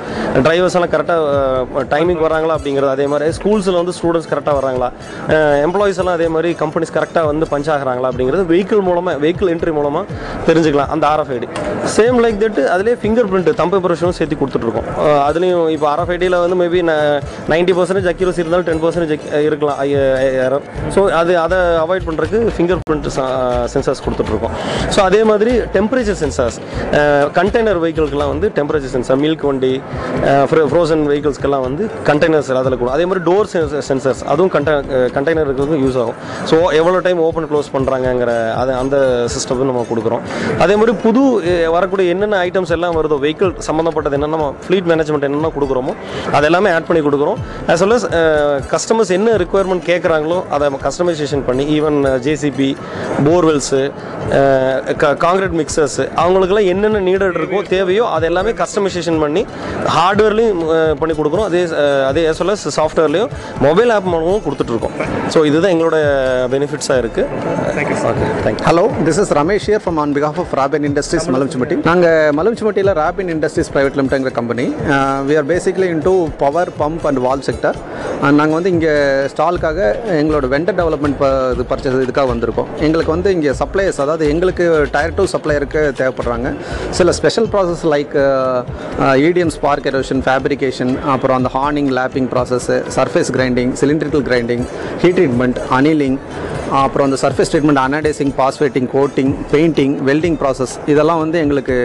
டிரைவர்ஸ் 0.48 0.76
எல்லாம் 0.80 0.94
கரெக்டாக 0.96 1.86
டைமிங் 1.94 2.22
வராங்களா 2.26 2.56
அப்படிங்கிறது 2.58 2.92
அதே 2.96 3.08
மாதிரி 3.14 3.36
ஸ்கூல்ஸில் 3.38 3.80
வந்து 3.82 3.96
ஸ்டூடெண்ட்ஸ் 4.00 4.30
கரெக்டாக 4.34 4.56
வராங்களா 4.60 4.90
எம்ப்ளாயிஸ் 5.68 6.02
எல்லாம் 6.04 6.18
அதே 6.20 6.28
மாதிரி 6.36 6.52
கம்பெனிஸ் 6.64 6.94
கரெக்டாக 6.98 7.32
வந்து 7.32 7.48
பஞ்ச் 7.54 7.70
ஆகிறாங்களா 7.76 8.10
அப்படிங்கிறது 8.12 8.46
வெஹிக்கிள் 8.54 8.84
மூலமாக 8.90 9.16
வெஹிக்கிள் 9.26 9.52
என்ட்ரி 9.56 9.74
மூலமாக 9.80 10.06
தெரிஞ்சுக்கலாம் 10.50 10.92
அந்த 10.96 11.06
ஆர்எஃப்ஐடி 11.14 11.50
சேம் 11.98 12.20
லைக் 12.26 12.40
தட் 12.44 12.62
அதிலே 12.76 12.96
ஃபிங்கர் 13.04 13.30
பிரிண்ட் 13.32 13.52
தம்பை 13.62 13.80
பிரஷனும் 13.86 14.18
சேர்த்து 14.20 14.40
கொடுத்துட்ருக்கோம் 14.42 14.88
அது 15.28 15.39
அதுலேயும் 15.40 15.68
இப்போ 15.76 15.88
ஆர்எஃப்ஐடியில் 15.94 16.38
வந்து 16.44 16.56
மேபி 16.62 16.80
நைன்ட்டி 17.54 17.74
பர்சன்டேஜ் 17.78 18.08
அக்யூரசி 18.12 18.42
இருந்தாலும் 18.44 18.68
டென் 18.70 18.82
பர்சன்டேஜ் 18.84 19.14
இருக்கலாம் 19.48 19.78
ஸோ 20.96 21.02
அது 21.20 21.34
அதை 21.46 21.58
அவாய்ட் 21.84 22.06
பண்ணுறதுக்கு 22.08 22.54
ஃபிங்கர் 22.56 22.82
பிரிண்ட் 22.90 23.08
சென்சார்ஸ் 23.74 24.02
கொடுத்துட்ருக்கோம். 24.06 24.56
ஸோ 24.96 25.00
அதே 25.10 25.22
மாதிரி 25.32 25.54
டெம்பரேச்சர் 25.76 26.20
சென்சார்ஸ் 26.24 26.58
கண்டெய்னர் 27.38 27.80
வெஹிக்கிள்க்கெல்லாம் 27.84 28.32
வந்து 28.34 28.48
டெம்பரேச்சர் 28.58 28.94
சென்சார் 28.96 29.20
மில்க் 29.24 29.46
வண்டி 29.50 29.74
ஃப்ரோசன் 30.72 31.04
வெஹிக்கிள்ஸ்க்கெல்லாம் 31.12 31.66
வந்து 31.68 31.86
கண்டெய்னர்ஸ் 32.10 32.52
அதில் 32.62 32.80
கூட 32.82 32.92
அதே 32.98 33.06
மாதிரி 33.10 33.24
டோர் 33.30 33.50
சென்சார்ஸ் 33.90 34.24
அதுவும் 34.34 34.52
கண்டெ 34.56 34.76
கண்டெய்னருக்கு 35.18 35.80
யூஸ் 35.86 36.00
ஆகும். 36.04 36.18
ஸோ 36.52 36.56
எவ்வளோ 36.80 37.00
டைம் 37.08 37.20
ஓப்பன் 37.28 37.50
க்ளோஸ் 37.52 37.72
பண்ணுறாங்கங்கிற 37.76 38.32
அது 38.62 38.72
அந்த 38.82 38.98
சிஸ்டமும் 39.36 39.70
நம்ம 39.72 39.86
கொடுக்குறோம். 39.92 40.24
அதே 40.66 40.76
மாதிரி 40.82 40.96
புது 41.06 41.24
வரக்கூடிய 41.78 42.14
என்னென்ன 42.16 42.38
ஐட்டம்ஸ் 42.50 42.76
எல்லாம் 42.78 42.96
வருதோ 43.00 43.18
வெஹிக்கிள் 43.26 43.52
சம்மந்தப்பட்டது 43.70 44.16
என்னென்ன 44.18 44.36
நம்ம 44.38 44.50
ஃப்ளீட் 44.66 44.88
மேனேஜ்மெண்ட் 44.92 45.19
என்னென்ன 45.24 45.52
கொடுக்குறோமோ 45.56 45.94
அது 46.32 46.46
எல்லாமே 46.46 46.70
ஆட் 46.72 46.88
பண்ணி 46.88 47.02
கொடுக்குறோம். 47.02 47.40
As 47.68 47.82
well 47.84 47.94
as 47.94 48.04
கஸ்டமர்ஸ் 48.74 49.12
என்ன 49.12 49.36
ரெக்குயர்மெண்ட் 49.38 49.84
கேட்குறாங்களோ 49.86 50.40
அதை 50.50 50.66
கஸ்டமைசேஷன் 50.84 51.44
பண்ணி 51.48 51.64
even 51.76 51.98
JCB 52.26 52.70
borewells 53.28 53.82
concrete 55.24 55.56
mixers 55.60 56.00
அவங்களுக்குலாம் 56.22 56.70
என்னென்ன 56.72 57.02
நீடட் 57.08 57.38
இருக்கோ 57.40 57.60
தேவையோ 57.70 58.06
அது 58.16 58.26
எல்லாமே 58.26 58.52
கஸ்டமைசேஷன் 58.62 59.20
பண்ணி 59.24 59.42
ஹார்ட்வேர்லையும் 59.96 60.62
பண்ணி 61.02 61.14
கொடுக்குறோம். 61.16 61.48
அதே 61.50 61.62
அஹ், 61.78 62.06
அதே 62.10 62.24
as 62.32 62.40
well 62.42 62.52
as 62.52 62.64
சாஃப்ட்வேர்லையும் 62.78 63.32
மொபைல் 63.62 63.92
ஆப் 63.96 64.10
மூலமும் 64.14 64.44
கொடுத்துட்ருக்கோம். 64.46 64.96
ஸோ 65.34 65.40
இதுதான் 65.50 65.74
எங்களோட 65.76 65.98
பெனிஃபிட்ஸாக 66.54 67.02
இருக்குது 67.04 67.28
hello 68.70 68.86
this 69.06 69.20
is 69.20 69.34
Ramesh 69.40 69.68
here 69.70 69.80
from 69.80 69.98
on 70.00 70.12
behalf 70.14 70.38
of 70.38 70.50
Robin 70.60 70.86
industries 70.88 71.28
Malamchumatti 71.36 71.76
நாங்கள் 71.90 72.32
மலம்ச்சுமட்டியில் 72.38 72.94
Robin 73.00 73.32
industries 73.34 73.72
private 73.74 73.98
லிமிடெட்ங்கிற 74.00 74.34
company 74.38 74.66
we 75.30 75.36
are 75.42 75.48
basically 75.54 75.88
into 75.96 76.14
power 76.44 76.72
pump 76.82 77.06
and 77.10 77.22
valve 77.26 77.44
sector 77.48 77.78
நாங்கள் 78.38 78.56
வந்து 78.58 78.72
இங்கே 78.76 78.94
ஸ்டாலுக்காக 79.34 79.80
எங்களோட 80.22 80.46
வெண்டர் 80.54 80.78
டெவலப்மெண்ட் 80.80 81.22
இது 81.54 81.66
பர்ச்சேஸ் 81.72 81.98
இதுக்காக 82.06 82.28
வந்திருக்கோம். 82.32 82.70
எங்களுக்கு 82.88 83.14
வந்து 83.16 83.30
இங்கே 83.36 83.52
சப்ளையர்ஸ் 83.62 84.02
அதாவது 84.06 84.26
எங்களுக்கு 84.34 84.66
டயர் 84.96 85.16
டூ 85.20 85.26
சப்ளையருக்கு 85.36 85.82
தேவைப்படுறாங்க. 86.00 86.50
சில 87.00 87.12
special 87.20 87.50
process 87.54 87.84
like 87.94 88.16
EDM 89.28 89.54
spark 89.58 89.90
erosion 89.92 90.24
fabrication 90.28 90.94
அப்புறம் 91.16 91.38
அந்த 91.40 91.52
ஹார்னிங் 91.58 91.92
lapping 92.00 92.30
process 92.34 92.78
surface 92.98 93.32
grinding 93.38 93.74
cylindrical 93.84 94.26
grinding 94.30 94.66
heat 95.04 95.18
treatment 95.20 95.60
annealing 95.80 96.20
அப்புறம் 96.78 97.06
அந்த 97.08 97.18
surface 97.24 97.52
treatment 97.52 97.82
anodizing 97.84 98.34
phosphating 98.40 98.90
coating 98.96 99.32
painting 99.54 99.96
welding 100.10 100.38
process 100.42 100.74
இதெல்லாம் 100.94 101.22
வந்து 101.24 101.38
எங்களுக்கு 101.44 101.76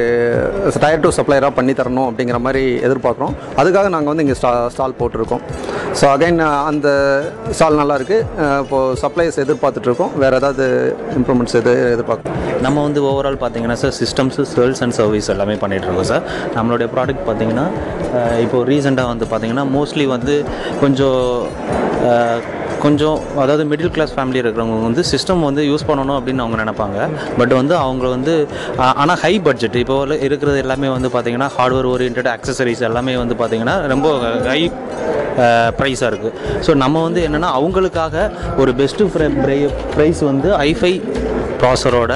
டயர் 0.84 1.02
டூ 1.04 1.12
சப்ளையராக 1.18 1.52
பண்ணி 1.58 1.74
தரணும் 1.80 2.06
அப்படிங்கிற 2.08 2.40
மாதிரி 2.46 2.64
எதிர்பார்க்குறோம். 2.88 3.34
அதுக்காக 3.62 3.92
நாங்கள் 3.96 4.12
வந்து 4.12 4.24
இங்கே 4.26 4.36
ஸ்டா 4.40 4.52
ஸ்டால் 4.74 4.96
போட்டிருக்கோம். 5.00 5.42
ஸோ 6.00 6.04
அகைன் 6.14 6.42
அந்த 6.70 6.88
ஸ்டால் 7.56 7.80
நல்லா 7.82 7.96
இருக்குது 8.00 8.60
இப்போது 8.66 9.00
சப்ளைஸ் 9.04 9.40
எதிர்பார்த்துட்ருக்கோம். 9.46 10.12
வேறு 10.24 10.38
ஏதாவது 10.42 10.66
இம்ப்ரூவ்மெண்ட்ஸ் 11.18 11.58
எது 11.62 11.74
எதிர்பார்க்குறோம்? 11.94 12.38
நம்ம 12.66 12.76
வந்து 12.88 13.02
ஓவரால் 13.12 13.42
பார்த்தீங்கன்னா 13.44 13.78
sir 13.84 13.96
systems 14.02 14.44
sales 14.54 14.82
and 14.86 14.98
service 15.00 15.32
எல்லாமே 15.36 15.56
பண்ணிகிட்ருக்கோம் 15.64 15.92
இருக்கோம் 15.94 16.10
சார் 16.12 16.56
நம்மளுடைய 16.56 16.88
ப்ராடக்ட் 16.94 17.24
பார்த்திங்கன்னா 17.28 17.66
இப்போது 18.42 18.42
இப்போ 18.44 18.58
ரீசெண்டாக 18.72 19.12
வந்து 19.12 19.26
பார்த்திங்கன்னா 19.32 19.64
மோஸ்ட்லி 19.76 20.06
வந்து 20.14 20.34
கொஞ்சம் 20.82 21.20
கொஞ்சம் 22.84 23.18
அதாவது 23.42 23.64
மிடில் 23.70 23.92
கிளாஸ் 23.96 24.14
ஃபேமிலி 24.16 24.38
இருக்கிறவங்க 24.42 24.80
வந்து 24.88 25.02
சிஸ்டம் 25.12 25.44
வந்து 25.48 25.62
யூஸ் 25.70 25.86
பண்ணணும் 25.90 26.16
அப்படின்னு 26.18 26.42
அவங்க 26.44 26.56
நினைப்பாங்க. 26.62 26.98
பட் 27.38 27.54
வந்து 27.60 27.74
அவங்க 27.84 28.08
வந்து 28.16 28.34
ஆனால் 29.00 29.18
ஹை 29.24 29.34
பட்ஜெட் 29.46 29.78
இப்போ 29.82 29.96
இருக்கிறது 30.26 30.58
எல்லாமே 30.64 30.90
வந்து 30.96 31.10
பார்த்தீங்கன்னா 31.14 31.48
ஹார்ட்வேர் 31.56 31.88
ஓரியன்ட் 31.92 32.30
அக்சசரிஸ் 32.36 32.82
எல்லாமே 32.90 33.14
வந்து 33.22 33.36
பார்த்தீங்கன்னா 33.42 33.76
ரொம்ப 33.94 34.08
ஹை 34.50 34.60
ப்ரைஸாக 35.78 36.08
இருக்குது 36.10 36.34
ஸோ 36.66 36.72
நம்ம 36.82 37.02
வந்து 37.02 37.20
என்னென்னா 37.28 37.50
அவங்களுக்காக 37.60 38.16
ஒரு 38.62 38.72
பெஸ்ட்டு 38.80 39.08
ப்ரைஸ் 39.96 40.20
வந்து 40.30 40.50
ஐஃபை 40.68 40.92
ப்ராசரோட 41.60 42.12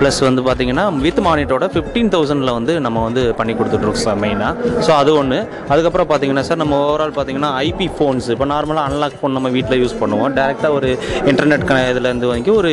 ப்ளஸ் 0.00 0.20
வந்து 0.28 0.42
பார்த்தீங்கன்னா 0.46 0.84
வித் 1.04 1.20
மானிட்டோட 1.26 1.64
ஃபிஃப்டீன் 1.74 2.10
தௌசண்டில் 2.14 2.52
வந்து 2.58 2.72
நம்ம 2.86 3.02
வந்து 3.06 3.22
பண்ணி 3.38 3.52
கொடுத்துட்ருக்கோம் 3.58 4.04
சார் 4.06 4.18
மெயினாக 4.24 4.70
ஸோ 4.86 4.90
அது 5.00 5.10
ஒன்று 5.20 5.38
அதுக்கப்புறம் 5.72 6.08
பார்த்தீங்கன்னா 6.10 6.44
சார் 6.48 6.60
நம்ம 6.62 6.74
ஓவரால் 6.86 7.14
பார்த்தீங்கன்னா 7.16 7.50
ஐபி 7.68 7.86
ஃபோன்ஸ் 7.96 8.28
இப்போ 8.34 8.46
நார்மலாக 8.54 8.84
அன்லாக் 8.90 9.16
ஃபோன் 9.20 9.34
நம்ம 9.38 9.50
வீட்டில் 9.56 9.80
யூஸ் 9.82 9.96
பண்ணுவோம். 10.02 10.30
டேரெக்டாக 10.38 10.78
ஒரு 10.78 10.90
இன்டர்நெட் 11.30 11.66
க 11.70 11.78
இதுலேருந்து 11.92 12.28
வாங்கி 12.32 12.52
ஒரு 12.60 12.70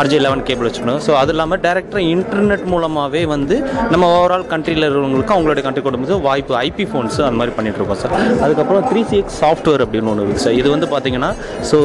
ஆர்ஜே 0.00 0.20
லெவன் 0.26 0.44
கேபிள் 0.48 0.68
வச்சுக்கணும். 0.68 1.00
ஸோ 1.06 1.12
அது 1.22 1.32
இல்லாமல் 1.34 1.60
டேரெக்டாக 1.66 2.02
இன்டர்நெட் 2.14 2.64
மூலமாகவே 2.72 3.22
வந்து 3.34 3.56
நம்ம 3.92 4.04
ஓவரால் 4.18 4.46
கண்ட்ரியில் 4.52 4.86
இருக்கிறவங்களுக்கு 4.86 5.34
அவங்களுடைய 5.36 5.64
கண்ட்ரி 5.66 5.84
கொடுக்கும்போது 5.86 6.20
வாய்ப்பு 6.28 6.56
ஐபி 6.66 6.86
ஃபோன்ஸ் 6.92 7.18
அந்த 7.26 7.38
மாதிரி 7.40 7.54
பண்ணிகிட்ருக்கோம் 7.58 8.00
சார் 8.04 8.14
அதுக்கப்புறம் 8.44 8.84
த்ரீ 8.90 9.02
சி 9.10 9.16
எக்ஸ் 9.22 9.38
சாஃப்ட்வேர் 9.44 9.84
அப்படின்னு 9.86 10.10
ஒன்று 10.14 10.24
இருக்குது 10.24 10.44
சார் 10.46 10.58
இது 10.60 10.68
வந்து 10.74 10.88
பார்த்தீங்கன்னா 10.94 11.30
ஸோ 11.70 11.78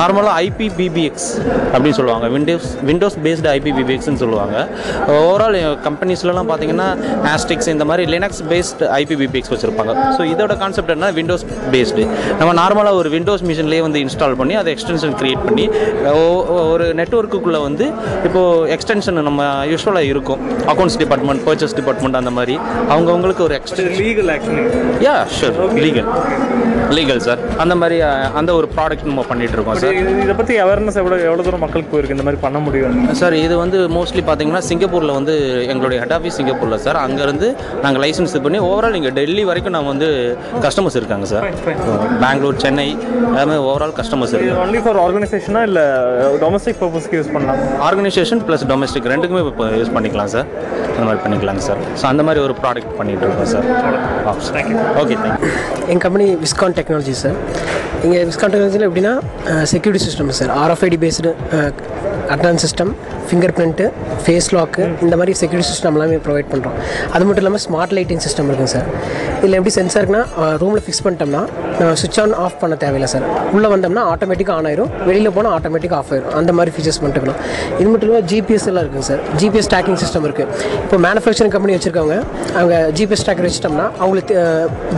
நார்மலாக 0.00 0.34
ஐபி 0.48 0.68
பிபிஎக்ஸ் 0.80 1.28
அப்படின்னு 1.72 1.96
சொல்லுவாங்க. 2.00 2.26
விண்டோஸ் 2.36 2.68
விண்டோஸ் 2.90 3.18
பேஸ்டு 3.26 3.48
ஐபி 3.56 3.70
பிபிஎக்ஸ்னு 3.98 4.20
சொல்லுவாங்க. 4.22 4.56
ஓவரால் 5.16 5.58
கம்பெனிஸ்லலாம் 5.86 6.48
பார்த்தீங்கன்னா 6.50 6.88
ஆஸ்டிக்ஸ் 7.34 7.70
இந்த 7.74 7.84
மாதிரி 7.90 8.04
லினக்ஸ் 8.14 8.42
பேஸ்டு 8.50 8.88
ஐபி 9.00 9.14
பிபிஎக்ஸ் 9.22 9.52
வச்சுருப்பாங்க. 9.54 9.92
ஸோ 10.16 10.22
இதோட 10.32 10.54
கான்செப்ட் 10.62 10.92
என்ன 10.96 11.10
விண்டோஸ் 11.18 11.44
பேஸ்டு 11.74 12.04
நம்ம 12.40 12.50
நார்மலாக 12.62 13.00
ஒரு 13.02 13.10
விண்டோஸ் 13.16 13.44
மிஷின்லேயே 13.50 13.82
வந்து 13.86 14.00
இன்ஸ்டால் 14.06 14.36
பண்ணி 14.40 14.56
அதை 14.62 14.72
எக்ஸ்டென்ஷன் 14.76 15.16
க்ரியேட் 15.22 15.44
பண்ணி 15.48 15.66
ஒரு 16.74 16.86
நெட்ஒர்க்குள்ளே 17.00 17.62
வந்து 17.68 17.86
இப்போது 18.28 18.70
எக்ஸ்டென்ஷன் 18.76 19.20
நம்ம 19.30 19.42
யூஸ்வலாக 19.72 20.12
இருக்கும். 20.12 20.42
அக்கௌண்ட்ஸ் 20.74 20.98
டிபார்ட்மெண்ட் 21.04 21.44
பர்ச்சேஸ் 21.48 21.76
டிபார்ட்மெண்ட் 21.80 22.20
அந்த 22.22 22.32
மாதிரி. 22.38 22.56
அவங்கவுங்களுக்கு 22.94 23.44
ஒரு 23.48 23.56
extension 23.60 24.00
legal 24.04 24.30
actually 24.36 24.64
ya 25.08 25.16
sure 25.38 25.58
legal 25.86 26.10
legal 26.96 27.22
sir 27.26 27.40
அந்த 27.62 27.74
மாதிரி 27.80 27.96
அந்த 28.40 28.50
ஒரு 28.58 28.66
ப்ராடக்ட் 28.76 29.08
நம்ம 29.10 29.22
பண்ணிட்டு 29.30 29.56
இருக்கோம் 29.56 29.80
சார் 29.82 29.96
இதை 30.24 30.34
பற்றி 30.38 30.54
அவேர்னஸ் 30.64 30.98
எவ்வளோ 31.00 31.16
எவ்வளோ 31.28 31.42
தூரம் 31.46 31.62
மக்களுக்கு 31.64 31.90
போயிருக்கு? 31.92 32.16
இந்த 32.16 32.24
மாதிரி 32.26 32.40
பண்ண 32.44 32.58
முடியும்? 32.66 32.94
சார் 33.20 33.34
இது 33.44 33.54
வந்து 33.62 33.78
மோஸ்ட்லி 33.94 34.22
பார்த்தீங்கன்னா 34.24 34.62
சிங்கப்பூரில் 34.68 35.12
வந்து 35.16 35.34
எங்களுடைய 35.72 35.98
ஹெட் 36.02 36.14
ஆஃபீஸ் 36.16 36.36
சிங்கப்பூரில் 36.38 36.82
சார் 36.84 36.98
அங்கேருந்து 37.02 37.48
நாங்கள் 37.82 38.02
லைசன்ஸ் 38.04 38.34
இது 38.34 38.42
பண்ணி 38.44 38.60
ஓவரால் 38.68 38.96
இங்கே 38.98 39.12
டெல்லி 39.18 39.44
வரைக்கும் 39.48 39.76
நம்ம 39.76 39.90
வந்து 39.92 40.08
கஸ்டமர்ஸ் 40.64 40.98
இருக்காங்க 41.00 41.26
சார் 41.32 41.44
பெங்களூர் 42.22 42.60
சென்னை 42.64 42.86
எல்லாமே 43.30 43.56
ஓவரால் 43.66 43.94
கஸ்டமர்ஸ் 43.98 44.32
இது 44.32 44.40
இருக்காங்க. 44.40 44.64
ஒன்லி 44.64 44.80
ஃபார் 44.84 45.00
ஆர்கனைசேஷனா 45.04 45.62
இல்லை 45.68 45.84
டொமஸ்டிக் 46.42 46.80
பர்பஸ்க்கு 46.82 47.16
யூஸ் 47.18 47.32
பண்ணலாம்? 47.34 47.60
ஆர்கனைசேஷன் 47.88 48.42
ப்ளஸ் 48.46 48.66
டொமஸ்டிக் 48.70 49.08
ரெண்டுக்குமே 49.12 49.42
இப்போ 49.46 49.66
யூஸ் 49.78 49.94
பண்ணிக்கலாம் 49.96 50.32
சார் 50.34 50.48
அந்த 50.90 51.06
மாதிரி 51.06 51.22
பண்ணிக்கலாங்க 51.24 51.62
சார் 51.68 51.80
ஸோ 52.00 52.06
அந்த 52.12 52.22
மாதிரி 52.28 52.42
ஒரு 52.46 52.56
ப்ராடக்ட் 52.60 52.94
பண்ணிட்டு 52.98 53.24
இருக்கோம் 53.26 53.50
சார் 53.54 53.66
ஓகே 55.00 55.16
தேங்க்யூ 55.18 55.50
எங்கள் 55.86 56.04
கம்பெனி 56.04 56.28
விஸ்கான் 56.42 56.76
டெக்னாலஜி 56.78 57.14
சார் 57.22 57.36
இங்கே 58.04 58.18
விஸ்கான் 58.28 58.52
டெக்னாலஜியில் 58.52 58.86
எப்படின்னா 58.88 59.12
security 59.70 60.02
system 60.04 60.32
sir 60.38 60.52
RFID 60.58 60.98
based 61.04 61.30
advance 62.34 62.64
system 62.64 62.90
fingerprint 63.56 63.86
face 64.24 64.48
lock 64.54 64.84
இந்த 65.04 65.14
மாதிரி 65.20 65.32
செக்யூரிட்டி 65.40 65.70
சிஸ்டம் 65.70 65.96
எல்லாமே 65.98 66.18
ப்ரொவைட் 66.26 66.50
பண்ணுறோம் 66.52 66.76
அது 67.14 67.22
மட்டும் 67.26 67.42
இல்லாமல் 67.42 67.62
ஸ்மார்ட் 67.64 67.94
லைட்டிங் 67.96 68.22
சிஸ்டம் 68.26 68.48
இருக்குங்க 68.50 68.72
சார் 68.76 68.88
இதில் 69.38 69.56
எப்படி 69.58 69.74
சென்சார்னா 69.78 70.20
ரூமில் 70.62 70.82
ஃபிக்ஸ் 70.84 71.02
பண்ணிட்டோம்னா 71.04 71.42
நம்ம 71.78 71.90
சுவிட்ச் 72.00 72.20
ஆன் 72.22 72.34
ஆஃப் 72.44 72.56
பண்ண 72.62 72.74
தேவையில்லை 72.84 73.08
சார் 73.12 73.24
உள்ளே 73.56 73.68
வந்தோம்னா 73.72 74.02
ஆட்டோமேட்டிக்காக 74.12 74.56
ஆன் 74.58 74.68
ஆயிரும். 74.70 74.90
வெளியில் 75.08 75.32
போனால் 75.36 75.52
ஆட்டோமேட்டிக்காக 75.56 75.98
ஆஃப் 76.02 76.10
ஆயிரும். 76.14 76.32
அந்த 76.38 76.52
மாதிரி 76.58 76.70
ஃபீச்சர்ஸ் 76.74 76.98
பண்ணிட்டுக்கலாம் 77.00 77.38
இது 77.80 77.88
மட்டும் 77.90 78.08
இல்லாமல் 78.08 78.26
ஜிபிஎஸ் 78.30 78.66
எல்லாம் 78.70 78.84
இருக்குங்க 78.84 79.06
சார் 79.10 79.20
ஜிபிஎஸ் 79.40 79.70
ட்ராக்கிங் 79.72 79.98
சிஸ்டம் 80.02 80.24
இருக்குது 80.28 80.48
இப்போ 80.84 80.98
மேனுஃபேக்சரிங் 81.06 81.52
கம்பெனி 81.54 81.74
வச்சுருக்கவங்க 81.76 82.16
அவங்க 82.58 82.74
ஜிபிஎஸ் 82.98 83.24
ட்ராக்கர் 83.26 83.48
வச்சுட்டோம்னா 83.48 83.86
அவங்களுக்கு 84.00 84.34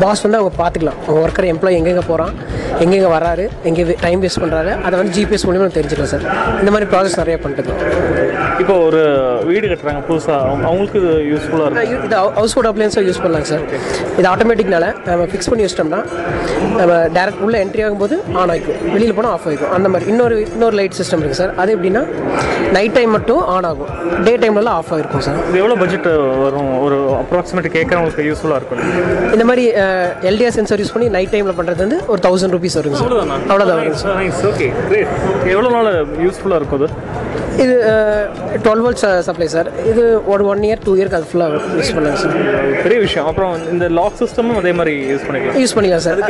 பாஸ் 0.05 0.25
வந்து 0.27 0.39
அவங்க 0.41 0.53
பார்த்துக்கலாம் 0.63 0.99
அவங்க 1.05 1.19
ஒர்க்கர் 1.27 1.49
எம்ப்ளாயி 1.53 1.77
எங்கெங்கே 1.81 2.07
போகிறான் 2.11 2.33
எங்கெங்கே 2.85 3.11
வராரு 3.17 3.45
எங்கே 3.71 3.85
டைம் 4.05 4.23
வேஸ்ட் 4.25 4.43
பண்ணுறாரு 4.45 4.73
அதை 4.87 4.95
வந்து 5.01 5.15
ஜிபிஎஸ் 5.19 5.47
மூலியமாக 5.49 5.73
தெரிஞ்சுக்கலாம் 5.79 6.13
சார் 6.15 6.25
இந்த 6.63 6.71
மாதிரி 6.77 6.89
ப்ராசஸ் 6.95 7.19
நிறைய 7.21 7.37
பண்ணிட்டு 7.43 7.75
இப்போ 8.63 8.75
ஒரு 8.87 9.03
வீடு 9.51 9.67
கட்டுறாங்க 9.71 10.01
புதுசாக 10.09 10.67
அவங்களுக்கு 10.69 10.99
இது 11.03 11.13
யூஸ்ஃபுல்லாக 11.31 11.67
இருக்கும். 11.69 12.07
இது 12.07 12.17
ஹவுஸ் 12.39 12.55
ஹோல்ட் 12.57 12.69
அப்ளைன்ஸாக 12.71 13.05
யூஸ் 13.09 13.21
பண்ணலாங்க 13.25 13.49
சார். 13.53 13.63
இது 14.19 14.27
ஆட்டோமேட்டிக்னால 14.33 14.87
நம்ம 15.07 15.27
ஃபிக்ஸ் 15.33 15.51
பண்ணி 15.51 15.65
வச்சிட்டோம்னா 15.67 16.01
நம்ம 16.81 16.93
டேரக்ட் 17.17 17.43
உள்ளே 17.47 17.59
என்ட்ரி 17.65 17.85
ஆகும்போது 17.87 18.17
ஆன் 18.41 18.53
ஆகிக்கும் 18.55 18.81
வெளியில் 18.95 19.17
போனால் 19.19 19.35
ஆஃப் 19.37 19.47
ஆகிக்கும் 19.51 19.73
அந்த 19.77 19.89
மாதிரி 19.93 20.11
இன்னொரு 20.15 20.37
இன்னொரு 20.55 20.77
லைட் 20.81 20.99
சிஸ்டம் 21.01 21.23
இருக்குது 21.23 21.41
சார். 21.43 21.55
அது 21.63 21.71
எப்படின்னா 21.77 22.03
நைட் 22.77 22.95
டைம் 22.99 23.13
மட்டும் 23.17 23.41
ஆன் 23.55 23.69
ஆகும். 23.71 23.91
டே 24.27 24.35
டைம்லலாம் 24.45 24.77
ஆஃப் 24.81 24.93
ஆகிருக்கும் 24.97 25.25
சார். 25.29 25.39
இது 25.49 25.59
எவ்வளோ 25.63 25.77
பட்ஜெட் 25.83 26.09
வரும்? 26.45 26.71
ஒரு 26.87 26.99
அப்ராக்சிமேட் 27.23 27.71
கேட்குறவங்களுக்கு 27.77 28.27
யூஸ்ஃபுல்லாக 28.31 28.61
இருக்கும். 28.61 28.83
இந்த 29.37 29.47
மாதிரி 29.51 29.65
எல்டிஆர் 30.33 30.57
சென்சார் 30.59 30.83
யூஸ் 30.85 30.95
பண்ணி 30.97 31.09
நைட் 31.17 31.33
டைமில் 31.37 31.59
பண்ணுறது 31.61 31.83
வந்து 31.87 32.01
ஒரு 32.13 32.23
தௌசண்ட் 32.29 32.57
ருபீஸ் 32.57 32.79
வருங்க 32.81 32.99
சார். 33.01 33.17
அவ்வளோதான் 33.51 33.79
வருங்க 33.81 33.99
சார். 34.05 34.47
ஓகே 34.53 34.69
கிரேட் 34.91 35.11
எவ்வளோ 35.55 35.71
நாள் 35.77 35.91
யூஸ்ஃபுல்லாக 36.27 36.61
இருக்கும் 36.63 36.81
அது? 36.81 36.89
இது 37.63 37.75
டுவெல் 38.65 38.83
வோல்ட் 38.85 39.01
சப்ளை 39.29 39.47
சார் 39.55 39.69
இது 39.91 40.03
ஒரு 40.33 40.43
ஒன் 40.53 40.63
இயர் 40.69 40.83
டூ 40.87 40.93
இயர்க்கு 40.99 41.19
அது 41.19 41.29
ஃபுல்லாக 41.31 41.61
யூஸ் 41.79 41.93
பண்ணலாங்க 41.97 42.21
சார் 42.25 42.37
பெரிய 42.85 42.99
விஷயம். 43.07 43.27
அப்புறம் 43.31 43.55
இந்த 43.73 43.89
லாக் 43.99 44.17
சிஸ்டமும் 44.21 44.59
அதே 44.61 44.73
மாதிரி 44.81 44.95
யூஸ் 45.13 45.25
பண்ணிக்கலாம். 45.29 45.59
யூஸ் 45.63 45.75
பண்ணிக்கலாம் 45.77 46.05
சார் 46.07 46.21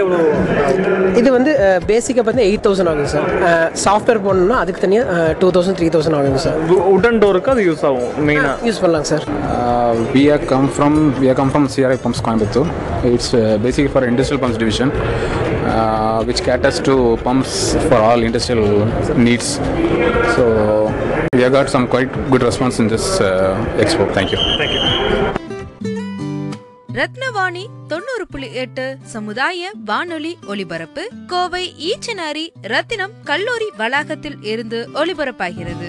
இது 1.21 1.29
வந்து 1.39 1.53
பேசிக்காக 1.91 2.25
பார்த்து 2.29 2.47
எயிட் 2.51 2.65
தௌசண்ட் 2.67 2.91
ஆகுங்க 2.93 3.11
சார் 3.15 3.29
சாஃப்ட்வேர் 3.85 4.23
போடணும்னா 4.27 4.59
அதுக்கு 4.65 4.85
தனியாக 4.87 5.29
டூ 5.43 5.51
தௌசண்ட் 5.57 5.79
த்ரீ 5.81 5.91
தௌசண்ட் 5.97 6.19
ஆகுங்க 6.21 6.43
சார் 6.47 6.59
உடன் 6.97 7.21
டோருக்கு 7.25 7.53
அது 7.55 7.65
யூஸ் 7.71 7.85
ஆகும் 7.91 8.11
மெயினாக 8.31 8.69
யூஸ் 8.71 8.83
பண்ணலாங்க 8.85 9.09
sir 9.15 9.27
Uh, 9.61 9.93
we 10.15 10.23
are 10.35 10.39
come 10.51 10.67
from 10.77 10.93
we 11.23 11.27
are 11.31 11.35
come 11.39 11.51
from 11.55 11.65
CRI 11.73 11.97
Pumps 12.05 12.21
Coimbatore. 12.27 12.69
It's 13.13 13.29
uh, 13.35 13.41
basically 13.65 13.91
for 13.95 14.03
industrial 14.11 14.39
pumps 14.43 14.59
division, 14.63 14.89
uh, 15.73 16.19
which 16.29 16.41
caters 16.47 16.79
to 16.89 16.95
pumps 17.27 17.53
for 17.89 17.99
all 18.07 18.21
industrial 18.29 18.63
needs. 19.27 19.49
So 20.37 20.45
we 21.33 21.43
have 21.43 21.53
got 21.53 21.71
some 21.71 21.87
quite 21.87 22.11
good 22.29 22.43
response 22.43 22.81
in 22.81 22.89
this 22.89 23.21
uh, 23.21 23.27
expo. 23.77 24.05
Thank 24.15 24.33
you. 24.33 24.39
Thank 24.59 24.73
you. 24.75 24.83
Ratnavani 26.95 27.63
தொண்ணூறு 27.91 28.25
புள்ளி 28.27 28.49
எட்டு 28.63 28.85
சமுதாய 29.13 29.69
வானொலி 29.85 30.33
ஒலிபரப்பு 30.53 31.03
கோவை 31.27 31.63
ஈச்சனாரி 31.89 32.45
ரத்தினம் 32.73 33.15
கல்லூரி 33.25 33.69
வளாகத்தில் 33.79 34.39
இருந்து 34.45 34.81
ஒலிபரப்பாகிறது 34.95 35.89